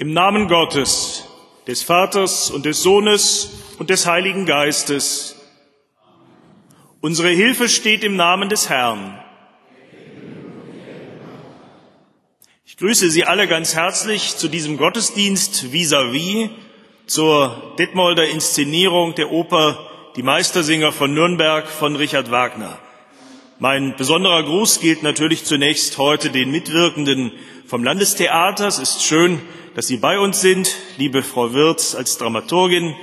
Im 0.00 0.14
Namen 0.14 0.48
Gottes, 0.48 1.26
des 1.66 1.82
Vaters 1.82 2.50
und 2.50 2.64
des 2.64 2.82
Sohnes 2.82 3.50
und 3.78 3.90
des 3.90 4.06
Heiligen 4.06 4.46
Geistes. 4.46 5.36
Unsere 7.02 7.28
Hilfe 7.28 7.68
steht 7.68 8.02
im 8.02 8.16
Namen 8.16 8.48
des 8.48 8.70
Herrn. 8.70 9.22
Ich 12.64 12.78
grüße 12.78 13.10
Sie 13.10 13.24
alle 13.24 13.46
ganz 13.46 13.74
herzlich 13.74 14.38
zu 14.38 14.48
diesem 14.48 14.78
Gottesdienst 14.78 15.70
vis-à-vis, 15.70 16.46
-vis, 16.46 16.50
zur 17.04 17.74
Detmolder 17.78 18.24
Inszenierung 18.24 19.14
der 19.16 19.30
Oper 19.30 19.86
Die 20.16 20.22
Meistersinger 20.22 20.92
von 20.92 21.12
Nürnberg 21.12 21.68
von 21.68 21.96
Richard 21.96 22.30
Wagner. 22.30 22.78
Mein 23.58 23.96
besonderer 23.96 24.44
Gruß 24.44 24.80
gilt 24.80 25.02
natürlich 25.02 25.44
zunächst 25.44 25.98
heute 25.98 26.30
den 26.30 26.50
Mitwirkenden 26.50 27.32
vom 27.66 27.84
Landestheater. 27.84 28.66
Es 28.66 28.78
ist 28.78 29.02
schön, 29.02 29.42
dass 29.74 29.86
Sie 29.86 29.98
bei 29.98 30.18
uns 30.18 30.40
sind. 30.40 30.74
Liebe 30.96 31.22
Frau 31.22 31.52
Wirz 31.52 31.94
als 31.94 32.18
Dramaturgin, 32.18 32.94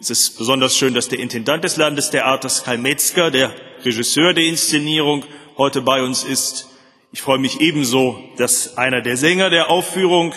es 0.00 0.10
ist 0.10 0.38
besonders 0.38 0.76
schön, 0.76 0.94
dass 0.94 1.08
der 1.08 1.18
Intendant 1.18 1.64
des 1.64 1.76
Landestheaters 1.76 2.64
Kai 2.64 2.76
Metzger, 2.76 3.30
der 3.30 3.54
Regisseur 3.84 4.34
der 4.34 4.44
Inszenierung, 4.44 5.24
heute 5.56 5.82
bei 5.82 6.02
uns 6.02 6.24
ist. 6.24 6.68
Ich 7.12 7.22
freue 7.22 7.38
mich 7.38 7.60
ebenso, 7.60 8.22
dass 8.36 8.76
einer 8.76 9.00
der 9.00 9.16
Sänger 9.16 9.50
der 9.50 9.70
Aufführung, 9.70 10.34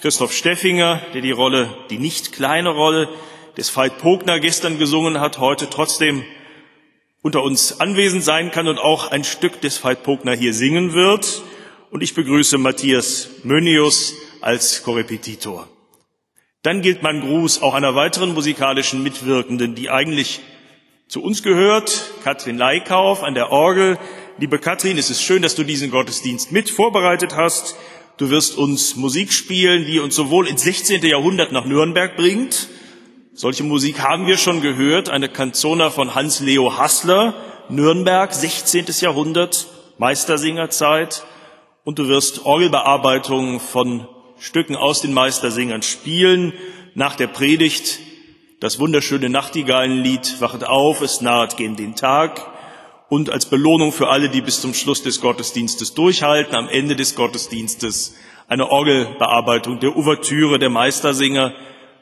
Christoph 0.00 0.32
Steffinger, 0.32 1.02
der 1.14 1.22
die 1.22 1.32
Rolle, 1.32 1.74
die 1.90 1.98
nicht 1.98 2.32
kleine 2.32 2.70
Rolle 2.70 3.08
des 3.56 3.74
Veit 3.76 3.98
Pogner 3.98 4.38
gestern 4.38 4.78
gesungen 4.78 5.20
hat, 5.20 5.38
heute 5.38 5.68
trotzdem 5.70 6.24
unter 7.22 7.42
uns 7.42 7.80
anwesend 7.80 8.22
sein 8.22 8.52
kann 8.52 8.68
und 8.68 8.78
auch 8.78 9.10
ein 9.10 9.24
Stück 9.24 9.60
des 9.60 9.82
Veit 9.82 10.04
Pogner 10.04 10.34
hier 10.34 10.54
singen 10.54 10.92
wird. 10.92 11.42
Und 11.90 12.02
ich 12.02 12.14
begrüße 12.14 12.58
Matthias 12.58 13.30
Mönius 13.42 14.14
als 14.40 14.82
Korrepetitor. 14.82 15.68
Dann 16.62 16.82
gilt 16.82 17.02
mein 17.02 17.20
Gruß 17.20 17.62
auch 17.62 17.74
einer 17.74 17.94
weiteren 17.94 18.34
musikalischen 18.34 19.02
Mitwirkenden, 19.02 19.74
die 19.74 19.90
eigentlich 19.90 20.40
zu 21.08 21.22
uns 21.22 21.42
gehört, 21.42 22.10
Katrin 22.24 22.58
Leikauf 22.58 23.22
an 23.22 23.34
der 23.34 23.52
Orgel. 23.52 23.98
Liebe 24.38 24.58
Katrin, 24.58 24.98
es 24.98 25.10
ist 25.10 25.22
schön, 25.22 25.42
dass 25.42 25.54
du 25.54 25.62
diesen 25.62 25.90
Gottesdienst 25.90 26.50
mit 26.50 26.68
vorbereitet 26.68 27.36
hast. 27.36 27.76
Du 28.16 28.30
wirst 28.30 28.56
uns 28.58 28.96
Musik 28.96 29.32
spielen, 29.32 29.86
die 29.86 30.00
uns 30.00 30.16
sowohl 30.16 30.48
ins 30.48 30.62
16. 30.62 31.04
Jahrhundert 31.04 31.52
nach 31.52 31.66
Nürnberg 31.66 32.16
bringt, 32.16 32.68
solche 33.38 33.64
Musik 33.64 34.00
haben 34.00 34.26
wir 34.26 34.38
schon 34.38 34.62
gehört, 34.62 35.10
eine 35.10 35.28
Kanzona 35.28 35.90
von 35.90 36.14
Hans-Leo 36.14 36.78
Hassler, 36.78 37.34
Nürnberg, 37.68 38.32
16. 38.32 38.86
Jahrhundert, 39.00 39.66
Meistersingerzeit. 39.98 41.22
Und 41.84 41.98
du 41.98 42.08
wirst 42.08 42.46
Orgelbearbeitungen 42.46 43.60
von 43.60 44.08
Stücken 44.38 44.76
aus 44.76 45.00
den 45.00 45.12
Meistersingern 45.12 45.82
spielen. 45.82 46.52
Nach 46.94 47.16
der 47.16 47.26
Predigt 47.26 48.00
das 48.60 48.78
wunderschöne 48.78 49.28
Nachtigallenlied 49.28 50.40
Wachet 50.40 50.64
auf, 50.64 51.02
es 51.02 51.20
naht 51.20 51.56
gen 51.56 51.76
den 51.76 51.94
Tag. 51.94 52.40
Und 53.08 53.30
als 53.30 53.46
Belohnung 53.46 53.92
für 53.92 54.08
alle, 54.08 54.30
die 54.30 54.40
bis 54.40 54.60
zum 54.60 54.74
Schluss 54.74 55.02
des 55.02 55.20
Gottesdienstes 55.20 55.94
durchhalten, 55.94 56.54
am 56.54 56.68
Ende 56.68 56.96
des 56.96 57.14
Gottesdienstes 57.14 58.14
eine 58.48 58.70
Orgelbearbeitung 58.70 59.78
der 59.80 59.96
Ouvertüre 59.96 60.58
der 60.58 60.70
Meistersinger 60.70 61.52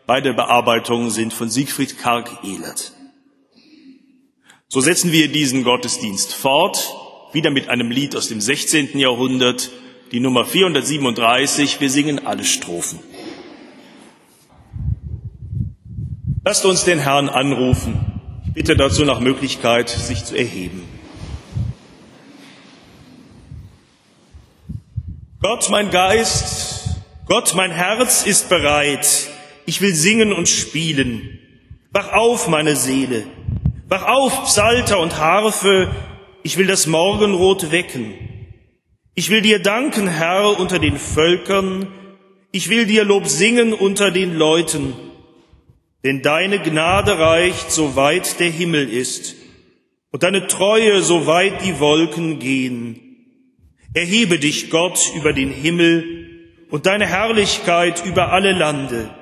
Beide 0.06 0.34
Bearbeitungen 0.34 1.08
sind 1.08 1.32
von 1.32 1.48
Siegfried 1.48 1.98
Karg-Ehlert. 1.98 2.92
So 4.68 4.80
setzen 4.80 5.12
wir 5.12 5.28
diesen 5.28 5.64
Gottesdienst 5.64 6.34
fort, 6.34 6.94
wieder 7.32 7.50
mit 7.50 7.70
einem 7.70 7.90
Lied 7.90 8.14
aus 8.14 8.28
dem 8.28 8.38
16. 8.38 8.98
Jahrhundert, 8.98 9.70
die 10.12 10.20
Nummer 10.20 10.44
437. 10.44 11.80
Wir 11.80 11.91
singen 11.91 12.27
alle 12.27 12.44
Strophen. 12.44 12.98
Lasst 16.44 16.64
uns 16.64 16.84
den 16.84 16.98
Herrn 16.98 17.28
anrufen. 17.28 18.20
Ich 18.46 18.52
bitte 18.52 18.77
dazu 18.77 19.05
nach 19.05 19.20
Möglichkeit, 19.20 19.89
sich 19.89 20.24
zu 20.24 20.36
erheben. 20.36 20.83
Gott, 25.40 25.68
mein 25.70 25.90
Geist, 25.90 27.01
Gott, 27.27 27.55
mein 27.55 27.70
Herz 27.70 28.24
ist 28.27 28.48
bereit 28.48 29.30
ich 29.67 29.80
will 29.80 29.95
singen 29.95 30.33
und 30.33 30.48
spielen. 30.48 31.39
Wach 31.90 32.12
auf, 32.12 32.48
meine 32.48 32.77
Seele. 32.77 33.24
Wach 33.89 34.07
auf, 34.07 34.45
Psalter 34.45 34.98
und 34.98 35.18
Harfe. 35.18 35.90
Ich 36.42 36.58
will 36.58 36.67
das 36.67 36.86
Morgenrot 36.86 37.70
wecken. 37.70 38.14
Ich 39.17 39.30
will 39.30 39.42
dir 39.42 39.61
danken, 39.61 40.08
Herr, 40.08 40.58
unter 40.58 40.80
den 40.80 40.98
Völkern. 40.98 41.86
Ich 42.51 42.69
will 42.69 42.86
dir 42.86 43.05
Lob 43.05 43.29
singen 43.29 43.73
unter 43.73 44.11
den 44.11 44.35
Leuten. 44.35 44.95
Denn 46.02 46.20
deine 46.20 46.58
Gnade 46.58 47.19
reicht, 47.19 47.70
so 47.70 47.95
weit 47.95 48.41
der 48.41 48.51
Himmel 48.51 48.92
ist, 48.92 49.36
und 50.11 50.23
deine 50.25 50.48
Treue, 50.48 51.01
so 51.01 51.27
weit 51.27 51.64
die 51.64 51.79
Wolken 51.79 52.41
gehen. 52.41 53.01
Erhebe 53.95 54.41
dich, 54.41 54.70
Gott, 54.70 54.98
über 55.17 55.33
den 55.33 55.51
Himmel 55.51 56.67
und 56.70 56.86
deine 56.86 57.07
Herrlichkeit 57.07 58.05
über 58.05 58.33
alle 58.33 58.52
Lande. 58.52 59.14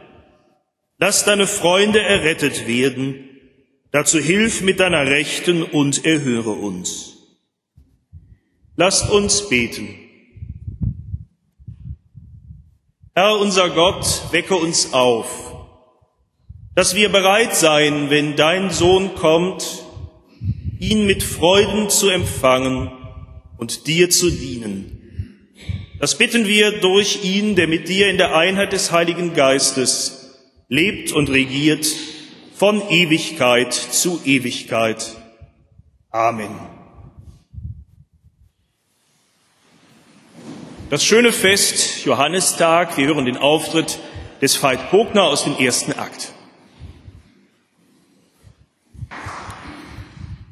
Lass 0.98 1.24
deine 1.26 1.46
Freunde 1.46 2.00
errettet 2.00 2.66
werden. 2.66 3.28
Dazu 3.90 4.18
hilf 4.18 4.62
mit 4.62 4.80
deiner 4.80 5.06
Rechten 5.06 5.62
und 5.62 6.06
erhöre 6.06 6.52
uns. 6.52 7.11
Lasst 8.76 9.10
uns 9.10 9.48
beten. 9.48 9.88
Herr 13.14 13.38
unser 13.38 13.68
Gott, 13.68 14.32
wecke 14.32 14.56
uns 14.56 14.94
auf, 14.94 15.28
dass 16.74 16.94
wir 16.94 17.10
bereit 17.10 17.54
sein, 17.54 18.08
wenn 18.08 18.36
dein 18.36 18.70
Sohn 18.70 19.14
kommt, 19.14 19.84
ihn 20.78 21.06
mit 21.06 21.22
Freuden 21.22 21.90
zu 21.90 22.08
empfangen 22.08 22.90
und 23.58 23.86
dir 23.86 24.08
zu 24.08 24.30
dienen. 24.30 24.98
Das 26.00 26.16
bitten 26.16 26.46
wir 26.46 26.80
durch 26.80 27.22
ihn, 27.22 27.54
der 27.54 27.68
mit 27.68 27.88
dir 27.88 28.08
in 28.08 28.16
der 28.16 28.34
Einheit 28.34 28.72
des 28.72 28.90
Heiligen 28.90 29.34
Geistes 29.34 30.40
lebt 30.68 31.12
und 31.12 31.28
regiert 31.28 31.86
von 32.54 32.82
Ewigkeit 32.88 33.74
zu 33.74 34.20
Ewigkeit. 34.24 35.16
Amen. 36.10 36.81
Das 40.92 41.02
schöne 41.02 41.32
Fest 41.32 42.04
Johannistag, 42.04 42.98
wir 42.98 43.06
hören 43.06 43.24
den 43.24 43.38
Auftritt 43.38 43.98
des 44.42 44.62
Veit 44.62 44.90
Pogner 44.90 45.22
aus 45.22 45.44
dem 45.44 45.56
ersten 45.56 45.94
Akt. 45.94 46.32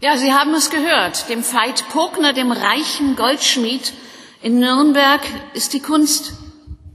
Ja, 0.00 0.16
Sie 0.16 0.32
haben 0.32 0.54
es 0.54 0.70
gehört. 0.70 1.28
Dem 1.28 1.44
Veit 1.44 1.86
Pogner, 1.90 2.32
dem 2.32 2.52
reichen 2.52 3.16
Goldschmied 3.16 3.92
in 4.40 4.58
Nürnberg, 4.58 5.20
ist 5.52 5.74
die 5.74 5.80
Kunst 5.80 6.32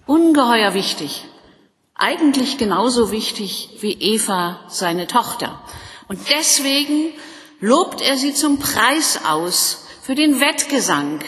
ungeheuer 0.08 0.74
wichtig 0.74 1.26
eigentlich 1.94 2.58
genauso 2.58 3.12
wichtig 3.12 3.70
wie 3.80 3.94
Eva 3.94 4.60
seine 4.70 5.06
Tochter. 5.06 5.62
Und 6.08 6.20
deswegen 6.30 7.12
lobt 7.60 8.02
er 8.02 8.18
sie 8.18 8.34
zum 8.34 8.58
Preis 8.58 9.20
aus 9.24 9.86
für 10.02 10.16
den 10.16 10.40
Wettgesang, 10.40 11.20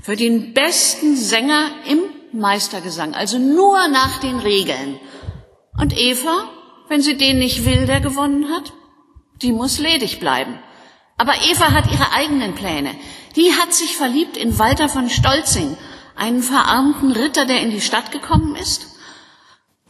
für 0.00 0.16
den 0.16 0.54
besten 0.54 1.16
Sänger 1.16 1.70
im 1.88 2.00
Meistergesang, 2.32 3.14
also 3.14 3.38
nur 3.38 3.88
nach 3.88 4.20
den 4.20 4.38
Regeln. 4.38 4.98
Und 5.78 5.96
Eva, 5.96 6.48
wenn 6.88 7.02
sie 7.02 7.16
den 7.16 7.38
nicht 7.38 7.64
will, 7.64 7.86
der 7.86 8.00
gewonnen 8.00 8.50
hat, 8.50 8.72
die 9.42 9.52
muss 9.52 9.78
ledig 9.78 10.20
bleiben. 10.20 10.58
Aber 11.16 11.34
Eva 11.50 11.72
hat 11.72 11.90
ihre 11.90 12.12
eigenen 12.12 12.54
Pläne. 12.54 12.94
Die 13.36 13.52
hat 13.52 13.72
sich 13.72 13.96
verliebt 13.96 14.36
in 14.36 14.58
Walter 14.58 14.88
von 14.88 15.08
Stolzing, 15.08 15.76
einen 16.16 16.42
verarmten 16.42 17.12
Ritter, 17.12 17.46
der 17.46 17.60
in 17.60 17.70
die 17.70 17.80
Stadt 17.80 18.10
gekommen 18.12 18.56
ist 18.56 18.90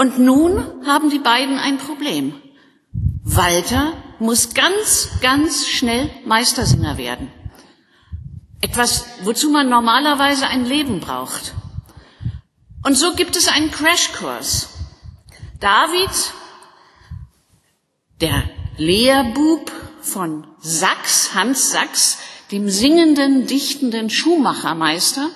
und 0.01 0.19
nun 0.19 0.87
haben 0.87 1.11
die 1.11 1.19
beiden 1.19 1.59
ein 1.59 1.77
Problem. 1.77 2.33
Walter 3.23 3.93
muss 4.19 4.55
ganz, 4.55 5.11
ganz 5.21 5.67
schnell 5.67 6.09
Meistersinger 6.25 6.97
werden. 6.97 7.31
Etwas, 8.61 9.07
wozu 9.23 9.51
man 9.51 9.69
normalerweise 9.69 10.47
ein 10.47 10.67
Leben 10.67 11.01
braucht. 11.01 11.55
Und 12.85 12.95
so 12.95 13.15
gibt 13.15 13.37
es 13.37 13.49
einen 13.49 13.71
Crashkurs. 13.71 14.69
David, 15.61 16.11
der 18.21 18.45
Lehrbub 18.77 19.71
von 20.01 20.47
Sachs, 20.61 21.35
Hans 21.35 21.71
Sachs, 21.71 22.19
dem 22.51 22.69
singenden, 22.69 23.47
dichtenden 23.47 24.11
Schuhmachermeister, 24.11 25.29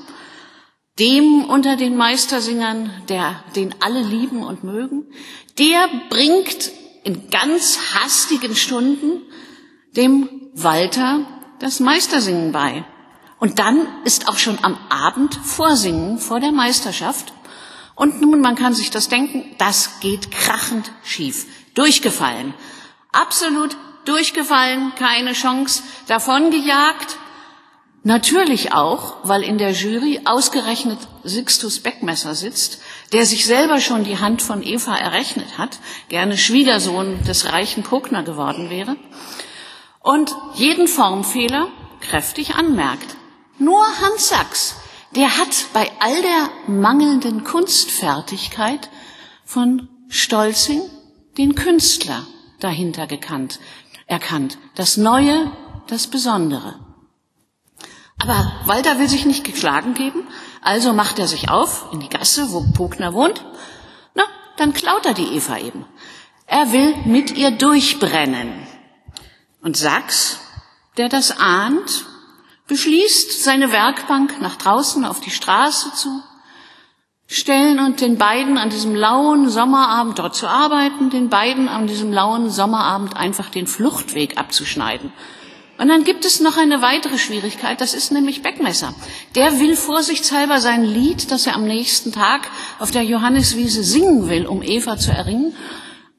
dem 0.99 1.45
unter 1.45 1.77
den 1.77 1.97
Meistersingern, 1.97 2.91
der, 3.09 3.43
den 3.57 3.75
alle 3.81 4.01
lieben 4.03 4.43
und 4.43 4.65
mögen, 4.65 5.07
der 5.59 5.89
bringt 6.09 6.73
in 7.05 7.31
ganz 7.31 7.79
hastigen 7.95 8.57
Stunden 8.57 9.23
dem 9.97 10.29
Walter 10.55 11.27
das 11.59 11.81
Meistersingen 11.81 12.53
bei. 12.53 12.85
Und 13.45 13.59
dann 13.59 13.87
ist 14.05 14.27
auch 14.31 14.39
schon 14.39 14.59
am 14.63 14.79
Abend 14.89 15.35
Vorsingen 15.35 16.17
vor 16.17 16.41
der 16.41 16.51
Meisterschaft. 16.51 17.35
Und 17.95 18.23
nun, 18.23 18.41
man 18.41 18.55
kann 18.55 18.73
sich 18.73 18.89
das 18.89 19.11
denken, 19.11 19.45
das 19.59 20.01
geht 20.01 20.31
krachend 20.31 20.91
schief. 21.03 21.45
Durchgefallen. 21.75 22.55
Absolut 23.13 23.77
durchgefallen, 24.07 24.95
keine 24.99 25.35
Chance, 25.35 25.83
davongejagt. 26.07 27.19
Natürlich 28.03 28.73
auch, 28.73 29.17
weil 29.25 29.43
in 29.43 29.59
der 29.59 29.73
Jury 29.73 30.23
ausgerechnet 30.25 31.01
Sixtus 31.23 31.81
Beckmesser 31.81 32.35
sitzt, 32.35 32.81
der 33.13 33.27
sich 33.27 33.45
selber 33.45 33.79
schon 33.83 34.05
die 34.05 34.21
Hand 34.21 34.41
von 34.41 34.63
Eva 34.63 34.97
errechnet 34.97 35.59
hat, 35.59 35.81
gerne 36.09 36.39
Schwiegersohn 36.39 37.23
des 37.25 37.53
reichen 37.53 37.83
Puckner 37.83 38.23
geworden 38.23 38.71
wäre, 38.71 38.97
und 40.01 40.35
jeden 40.55 40.89
Formfehler 40.89 41.69
kräftig 42.01 42.55
anmerkt. 42.55 43.17
Nur 43.59 43.85
Hans 44.01 44.29
Sachs, 44.29 44.75
der 45.15 45.39
hat 45.39 45.67
bei 45.73 45.91
all 46.01 46.23
der 46.23 46.51
mangelnden 46.67 47.45
Kunstfertigkeit 47.45 48.91
von 49.45 49.89
Stolzing 50.09 50.83
den 51.39 51.55
Künstler 51.55 52.27
dahinter 52.61 53.07
gekannt, 53.07 53.61
erkannt. 54.07 54.59
Das 54.75 54.97
Neue, 54.97 55.53
das 55.87 56.09
Besondere. 56.09 56.81
Aber 58.19 58.53
Walter 58.67 58.99
will 58.99 59.09
sich 59.09 59.27
nicht 59.27 59.45
geschlagen 59.45 59.95
geben, 59.95 60.27
also 60.63 60.93
macht 60.93 61.19
er 61.19 61.29
sich 61.29 61.51
auf 61.51 61.93
in 61.93 62.01
die 62.01 62.09
Gasse, 62.09 62.53
wo 62.53 62.65
Pogner 62.73 63.13
wohnt. 63.13 63.45
Na, 64.15 64.25
dann 64.57 64.73
klaut 64.73 65.07
er 65.07 65.15
die 65.15 65.37
Eva 65.37 65.59
eben. 65.59 65.85
Er 66.47 66.73
will 66.73 66.95
mit 67.05 67.37
ihr 67.37 67.51
durchbrennen. 67.51 68.67
Und 69.63 69.77
Sachs, 69.77 70.39
der 70.97 71.09
das 71.09 71.39
ahnt, 71.39 72.07
beschließt, 72.69 73.43
seine 73.43 73.73
Werkbank 73.73 74.41
nach 74.41 74.57
draußen 74.57 75.05
auf 75.05 75.21
die 75.21 75.31
Straße 75.31 75.93
zu 75.95 76.23
stellen 77.27 77.79
und 77.81 78.01
den 78.01 78.19
beiden 78.19 78.59
an 78.59 78.71
diesem 78.71 78.95
lauen 78.95 79.49
Sommerabend 79.49 80.19
dort 80.19 80.35
zu 80.35 80.47
arbeiten, 80.47 81.11
den 81.11 81.29
beiden 81.29 81.69
an 81.69 81.87
diesem 81.87 82.13
lauen 82.13 82.51
Sommerabend 82.51 83.17
einfach 83.17 83.49
den 83.51 83.67
Fluchtweg 83.67 84.39
abzuschneiden. 84.39 85.13
Und 85.77 85.89
dann 85.89 86.05
gibt 86.05 86.25
es 86.25 86.39
noch 86.39 86.57
eine 86.57 86.83
weitere 86.83 87.19
Schwierigkeit, 87.19 87.81
das 87.81 87.95
ist 87.95 88.13
nämlich 88.13 88.43
Beckmesser. 88.43 88.95
Der 89.35 89.59
will 89.59 89.75
vorsichtshalber 89.75 90.61
sein 90.61 90.85
Lied, 90.85 91.33
das 91.33 91.47
er 91.47 91.57
am 91.57 91.65
nächsten 91.65 92.13
Tag 92.13 92.49
auf 92.79 92.93
der 92.93 93.03
Johanniswiese 93.03 93.83
singen 93.83 94.29
will, 94.29 94.47
um 94.47 94.63
Eva 94.63 94.97
zu 94.97 95.11
erringen, 95.11 95.57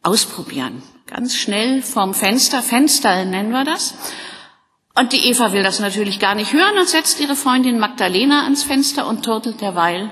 ausprobieren. 0.04 0.84
Ganz 1.08 1.36
schnell 1.36 1.82
vorm 1.82 2.14
Fenster, 2.14 2.62
Fenster 2.62 3.24
nennen 3.24 3.52
wir 3.52 3.64
das. 3.64 3.94
Und 4.98 5.12
die 5.12 5.28
Eva 5.28 5.52
will 5.52 5.64
das 5.64 5.80
natürlich 5.80 6.20
gar 6.20 6.36
nicht 6.36 6.54
hören 6.54 6.78
und 6.78 6.88
setzt 6.88 7.20
ihre 7.20 7.36
Freundin 7.36 7.80
Magdalena 7.80 8.44
ans 8.44 8.64
Fenster 8.64 9.08
und 9.08 9.26
turtelt 9.26 9.60
derweil 9.60 10.10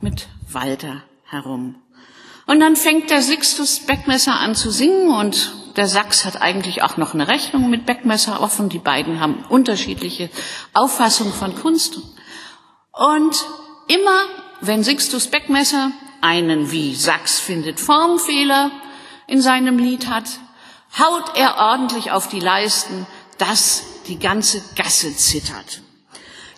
mit 0.00 0.26
Walter 0.50 1.02
herum. 1.24 1.76
Und 2.46 2.60
dann 2.60 2.74
fängt 2.74 3.10
der 3.10 3.20
Sixtus 3.20 3.80
Beckmesser 3.80 4.40
an 4.40 4.54
zu 4.54 4.70
singen 4.70 5.10
und 5.10 5.52
der 5.76 5.86
Sachs 5.86 6.24
hat 6.24 6.40
eigentlich 6.40 6.82
auch 6.82 6.96
noch 6.96 7.14
eine 7.14 7.28
Rechnung 7.28 7.70
mit 7.70 7.86
Beckmesser 7.86 8.40
offen. 8.40 8.68
Die 8.68 8.78
beiden 8.78 9.20
haben 9.20 9.44
unterschiedliche 9.48 10.30
Auffassungen 10.72 11.32
von 11.32 11.54
Kunst. 11.54 12.00
Und 12.92 13.36
immer, 13.88 14.24
wenn 14.60 14.82
Sixtus 14.82 15.28
Beckmesser 15.28 15.92
einen, 16.20 16.70
wie 16.70 16.94
Sachs 16.94 17.38
findet, 17.38 17.80
Formfehler 17.80 18.70
in 19.26 19.42
seinem 19.42 19.78
Lied 19.78 20.08
hat, 20.08 20.24
haut 20.98 21.36
er 21.36 21.56
ordentlich 21.58 22.12
auf 22.12 22.28
die 22.28 22.40
Leisten, 22.40 23.06
dass 23.38 23.91
die 24.08 24.18
ganze 24.18 24.62
Gasse 24.76 25.14
zittert. 25.16 25.82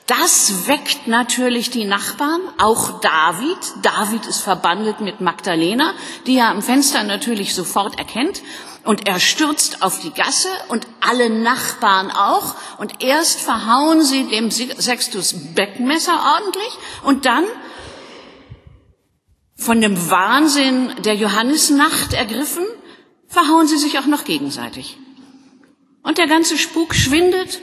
Das 0.06 0.67
weckt 0.69 1.06
natürlich 1.06 1.70
die 1.70 1.87
Nachbarn, 1.87 2.43
auch 2.58 3.00
David. 3.00 3.56
David 3.82 4.26
ist 4.26 4.41
verbandelt 4.41 5.00
mit 5.00 5.23
Magdalena, 5.23 5.94
die 6.26 6.37
er 6.37 6.49
am 6.49 6.61
Fenster 6.61 7.05
natürlich 7.05 7.55
sofort 7.55 7.99
erkennt. 7.99 8.43
Und 8.85 9.08
er 9.08 9.19
stürzt 9.19 9.82
auf 9.82 10.00
die 10.00 10.11
Gasse 10.11 10.49
und 10.69 10.87
alle 11.00 11.31
Nachbarn 11.31 12.11
auch. 12.11 12.55
Und 12.76 13.02
erst 13.02 13.41
verhauen 13.41 14.02
sie 14.02 14.25
dem 14.25 14.50
Sextus 14.50 15.35
Beckmesser 15.55 16.20
ordentlich 16.37 16.79
und 17.05 17.25
dann 17.25 17.44
von 19.56 19.81
dem 19.81 20.11
Wahnsinn 20.11 20.93
der 21.02 21.14
Johannisnacht 21.14 22.12
ergriffen, 22.12 22.64
verhauen 23.26 23.67
sie 23.67 23.79
sich 23.79 23.99
auch 23.99 24.06
noch 24.06 24.25
gegenseitig. 24.25 24.99
Und 26.04 26.18
der 26.18 26.28
ganze 26.28 26.56
Spuk 26.56 26.94
schwindet, 26.94 27.60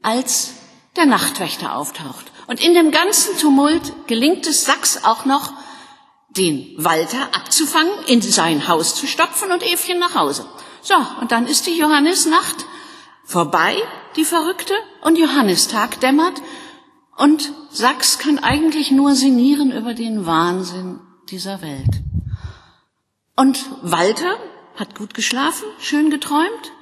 als 0.00 0.54
der 0.96 1.04
Nachtwächter 1.04 1.76
auftaucht. 1.76 2.32
Und 2.46 2.64
in 2.64 2.72
dem 2.72 2.90
ganzen 2.90 3.36
Tumult 3.38 3.92
gelingt 4.06 4.46
es 4.46 4.64
Sachs 4.64 5.04
auch 5.04 5.26
noch, 5.26 5.52
den 6.30 6.74
Walter 6.76 7.28
abzufangen, 7.34 7.92
in 8.06 8.20
sein 8.22 8.66
Haus 8.66 8.94
zu 8.94 9.06
stopfen 9.06 9.52
und 9.52 9.62
Evchen 9.62 9.98
nach 9.98 10.14
Hause. 10.14 10.46
So, 10.82 10.94
und 11.20 11.30
dann 11.32 11.46
ist 11.46 11.66
die 11.66 11.78
Johannisnacht 11.78 12.66
vorbei, 13.24 13.76
die 14.16 14.24
verrückte, 14.24 14.74
und 15.02 15.18
Johannistag 15.18 16.00
dämmert, 16.00 16.40
und 17.16 17.52
Sachs 17.70 18.18
kann 18.18 18.38
eigentlich 18.38 18.90
nur 18.90 19.14
sinnieren 19.14 19.70
über 19.70 19.94
den 19.94 20.26
Wahnsinn 20.26 21.00
dieser 21.30 21.62
Welt. 21.62 22.02
Und 23.36 23.64
Walter 23.82 24.36
hat 24.76 24.96
gut 24.96 25.14
geschlafen, 25.14 25.64
schön 25.78 26.10
geträumt, 26.10 26.72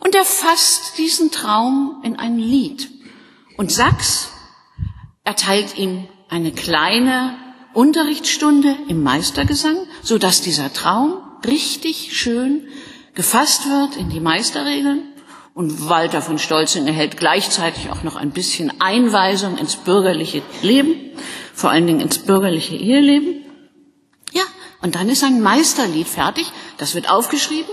und 0.00 0.14
er 0.14 0.24
fasst 0.24 0.98
diesen 0.98 1.30
Traum 1.30 2.00
in 2.04 2.18
ein 2.18 2.38
Lied. 2.38 2.90
Und 3.56 3.72
Sachs 3.72 4.28
erteilt 5.24 5.76
ihm 5.76 6.06
eine 6.28 6.52
kleine 6.52 7.34
Unterrichtsstunde 7.72 8.76
im 8.88 9.02
Meistergesang, 9.02 9.76
so 10.02 10.18
dass 10.18 10.40
dieser 10.40 10.72
Traum 10.72 11.18
richtig 11.44 12.16
schön 12.16 12.68
gefasst 13.14 13.68
wird 13.68 13.96
in 13.96 14.10
die 14.10 14.20
Meisterregeln. 14.20 15.12
Und 15.54 15.88
Walter 15.88 16.20
von 16.20 16.38
Stolzen 16.38 16.86
erhält 16.86 17.16
gleichzeitig 17.16 17.90
auch 17.90 18.02
noch 18.02 18.16
ein 18.16 18.30
bisschen 18.30 18.80
Einweisung 18.80 19.56
ins 19.56 19.76
bürgerliche 19.76 20.42
Leben, 20.62 21.12
vor 21.54 21.70
allen 21.70 21.86
Dingen 21.86 22.00
ins 22.00 22.18
bürgerliche 22.18 22.76
Eheleben. 22.76 23.44
Ja, 24.32 24.42
und 24.82 24.96
dann 24.96 25.08
ist 25.08 25.24
ein 25.24 25.40
Meisterlied 25.40 26.08
fertig, 26.08 26.46
das 26.76 26.94
wird 26.94 27.08
aufgeschrieben 27.08 27.70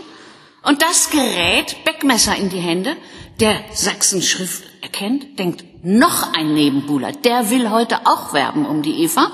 und 0.63 0.81
das 0.81 1.09
gerät 1.09 1.83
Beckmesser 1.85 2.35
in 2.35 2.49
die 2.49 2.59
Hände, 2.59 2.95
der 3.39 3.55
Sachsenschrift 3.73 4.63
erkennt, 4.81 5.39
denkt, 5.39 5.63
noch 5.83 6.33
ein 6.33 6.53
Nebenbuhler, 6.53 7.11
der 7.11 7.49
will 7.49 7.69
heute 7.69 8.05
auch 8.05 8.33
werben 8.33 8.65
um 8.65 8.81
die 8.81 9.03
Eva. 9.03 9.31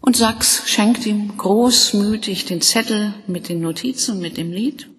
Und 0.00 0.16
Sachs 0.16 0.64
schenkt 0.66 1.06
ihm 1.06 1.38
großmütig 1.38 2.44
den 2.44 2.60
Zettel 2.60 3.14
mit 3.26 3.48
den 3.48 3.60
Notizen, 3.60 4.20
mit 4.20 4.36
dem 4.36 4.52
Lied. 4.52 4.90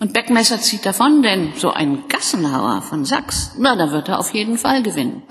Und 0.00 0.14
Beckmesser 0.14 0.58
zieht 0.58 0.86
davon, 0.86 1.22
denn 1.22 1.52
so 1.56 1.70
ein 1.70 2.08
Gassenhauer 2.08 2.80
von 2.80 3.04
Sachs, 3.04 3.52
na, 3.58 3.76
da 3.76 3.90
wird 3.90 4.08
er 4.08 4.18
auf 4.18 4.32
jeden 4.32 4.56
Fall 4.56 4.82
gewinnen. 4.82 5.22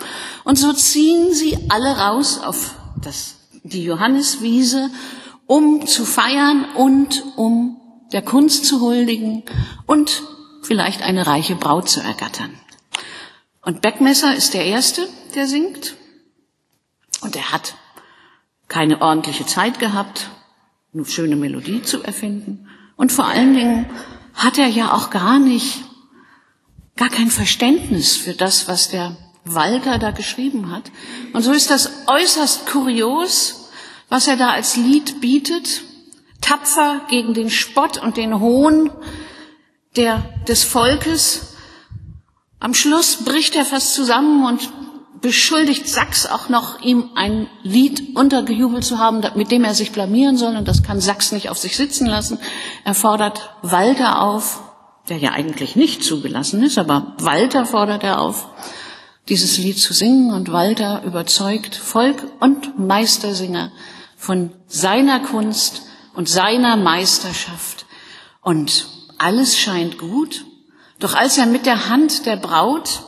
Und 0.43 0.57
so 0.57 0.71
ziehen 0.73 1.33
sie 1.33 1.57
alle 1.69 1.97
raus 1.97 2.39
auf 2.43 2.75
das, 3.01 3.35
die 3.63 3.83
Johanniswiese, 3.83 4.91
um 5.47 5.87
zu 5.87 6.05
feiern 6.05 6.65
und 6.75 7.23
um 7.35 7.79
der 8.13 8.21
Kunst 8.21 8.65
zu 8.65 8.79
huldigen 8.79 9.43
und 9.85 10.23
vielleicht 10.61 11.01
eine 11.01 11.27
reiche 11.27 11.55
Braut 11.55 11.89
zu 11.89 11.99
ergattern. 11.99 12.57
Und 13.61 13.81
Beckmesser 13.81 14.35
ist 14.35 14.53
der 14.53 14.65
Erste, 14.65 15.07
der 15.35 15.47
singt. 15.47 15.95
Und 17.21 17.35
er 17.35 17.51
hat 17.51 17.75
keine 18.67 19.01
ordentliche 19.01 19.45
Zeit 19.45 19.79
gehabt, 19.79 20.29
eine 20.93 21.05
schöne 21.05 21.35
Melodie 21.35 21.81
zu 21.81 22.03
erfinden. 22.03 22.67
Und 22.95 23.11
vor 23.11 23.25
allen 23.25 23.53
Dingen 23.53 23.89
hat 24.33 24.57
er 24.57 24.67
ja 24.67 24.93
auch 24.93 25.09
gar 25.09 25.39
nicht, 25.39 25.83
gar 26.95 27.09
kein 27.09 27.31
Verständnis 27.31 28.15
für 28.15 28.33
das, 28.33 28.67
was 28.67 28.89
der 28.89 29.17
Walter 29.45 29.97
da 29.97 30.11
geschrieben 30.11 30.71
hat. 30.71 30.91
Und 31.33 31.41
so 31.41 31.51
ist 31.51 31.69
das 31.69 31.89
äußerst 32.07 32.67
kurios, 32.67 33.69
was 34.09 34.27
er 34.27 34.37
da 34.37 34.51
als 34.51 34.75
Lied 34.75 35.21
bietet 35.21 35.83
tapfer 36.43 37.01
gegen 37.09 37.33
den 37.33 37.49
Spott 37.49 37.97
und 37.97 38.17
den 38.17 38.39
Hohn 38.39 38.91
der, 39.95 40.23
des 40.47 40.63
Volkes. 40.63 41.55
Am 42.59 42.73
Schluss 42.73 43.23
bricht 43.23 43.55
er 43.55 43.65
fast 43.65 43.93
zusammen 43.93 44.45
und 44.45 44.69
beschuldigt 45.21 45.87
Sachs 45.87 46.25
auch 46.25 46.49
noch, 46.49 46.81
ihm 46.81 47.11
ein 47.15 47.47
Lied 47.63 48.15
untergejubelt 48.15 48.83
zu 48.83 48.99
haben, 48.99 49.21
mit 49.35 49.51
dem 49.51 49.63
er 49.63 49.73
sich 49.73 49.93
blamieren 49.93 50.37
soll. 50.37 50.55
Und 50.55 50.67
das 50.67 50.83
kann 50.83 50.99
Sachs 50.99 51.31
nicht 51.31 51.49
auf 51.49 51.57
sich 51.57 51.77
sitzen 51.77 52.05
lassen. 52.05 52.39
Er 52.83 52.93
fordert 52.93 53.55
Walter 53.61 54.21
auf, 54.21 54.61
der 55.07 55.17
ja 55.17 55.31
eigentlich 55.31 55.75
nicht 55.75 56.03
zugelassen 56.03 56.61
ist, 56.61 56.77
aber 56.77 57.15
Walter 57.19 57.65
fordert 57.65 58.03
er 58.03 58.19
auf, 58.19 58.47
dieses 59.29 59.57
Lied 59.57 59.79
zu 59.79 59.93
singen. 59.93 60.33
Und 60.33 60.51
Walter 60.51 61.03
überzeugt 61.05 61.75
Volk 61.75 62.23
und 62.41 62.77
Meistersinger 62.77 63.71
von 64.17 64.51
seiner 64.67 65.21
Kunst 65.21 65.83
und 66.13 66.29
seiner 66.29 66.77
Meisterschaft. 66.77 67.85
Und 68.41 68.87
alles 69.17 69.57
scheint 69.57 69.97
gut. 69.97 70.45
Doch 70.99 71.13
als 71.13 71.37
er 71.37 71.45
mit 71.45 71.65
der 71.65 71.89
Hand 71.89 72.25
der 72.25 72.37
Braut 72.37 73.03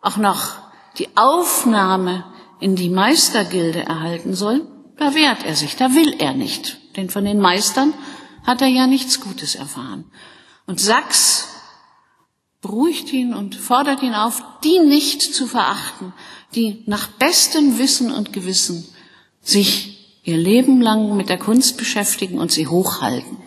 auch 0.00 0.16
noch 0.16 0.56
die 0.98 1.08
Aufnahme 1.16 2.24
in 2.60 2.76
die 2.76 2.90
Meistergilde 2.90 3.82
erhalten 3.84 4.34
soll, 4.34 4.66
Da 4.98 5.14
wehrt 5.14 5.44
er 5.44 5.54
sich, 5.54 5.76
da 5.76 5.94
will 5.94 6.16
er 6.18 6.34
nicht, 6.34 6.76
denn 6.96 7.08
von 7.08 7.24
den 7.24 7.38
Meistern 7.38 7.94
hat 8.44 8.60
er 8.62 8.68
ja 8.68 8.86
nichts 8.88 9.20
Gutes 9.20 9.54
erfahren. 9.54 10.10
Und 10.66 10.80
Sachs 10.80 11.48
beruhigt 12.60 13.12
ihn 13.12 13.32
und 13.32 13.54
fordert 13.54 14.02
ihn 14.02 14.14
auf, 14.14 14.42
die 14.64 14.80
nicht 14.80 15.22
zu 15.22 15.46
verachten, 15.46 16.12
die 16.56 16.82
nach 16.86 17.06
bestem 17.06 17.78
Wissen 17.78 18.10
und 18.10 18.32
Gewissen 18.32 18.88
sich 19.40 19.97
ihr 20.28 20.36
Leben 20.36 20.82
lang 20.82 21.16
mit 21.16 21.30
der 21.30 21.38
Kunst 21.38 21.78
beschäftigen 21.78 22.38
und 22.38 22.52
sie 22.52 22.66
hochhalten. 22.66 23.38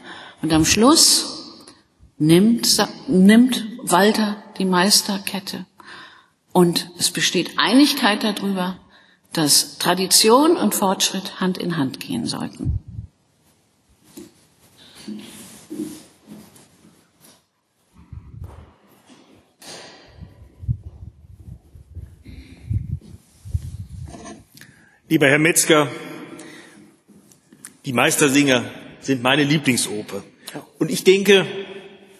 Und 0.41 0.51
am 0.51 0.65
Schluss 0.65 1.67
nimmt, 2.17 2.67
nimmt 3.07 3.63
Walter 3.83 4.43
die 4.57 4.65
Meisterkette. 4.65 5.67
Und 6.51 6.89
es 6.97 7.11
besteht 7.11 7.51
Einigkeit 7.57 8.23
darüber, 8.23 8.79
dass 9.31 9.77
Tradition 9.77 10.57
und 10.57 10.73
Fortschritt 10.73 11.39
Hand 11.39 11.59
in 11.59 11.77
Hand 11.77 11.99
gehen 11.99 12.25
sollten. 12.25 12.79
Lieber 25.07 25.27
Herr 25.27 25.39
Metzger, 25.39 25.89
die 27.85 27.93
Meistersinger 27.93 28.63
sind 28.99 29.23
meine 29.23 29.43
Lieblingsoper. 29.43 30.23
Und 30.79 30.91
ich 30.91 31.03
denke, 31.03 31.45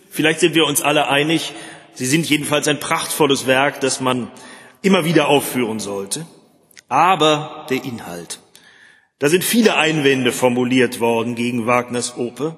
vielleicht 0.09 0.39
sind 0.39 0.55
wir 0.55 0.65
uns 0.65 0.81
alle 0.81 1.07
einig, 1.07 1.53
sie 1.93 2.05
sind 2.05 2.29
jedenfalls 2.29 2.67
ein 2.67 2.79
prachtvolles 2.79 3.47
Werk, 3.47 3.79
das 3.81 4.01
man 4.01 4.31
immer 4.81 5.05
wieder 5.05 5.27
aufführen 5.27 5.79
sollte. 5.79 6.25
Aber 6.87 7.67
der 7.69 7.83
Inhalt. 7.83 8.39
Da 9.19 9.29
sind 9.29 9.43
viele 9.43 9.75
Einwände 9.75 10.31
formuliert 10.31 10.99
worden 10.99 11.35
gegen 11.35 11.67
Wagners 11.67 12.17
Oper, 12.17 12.57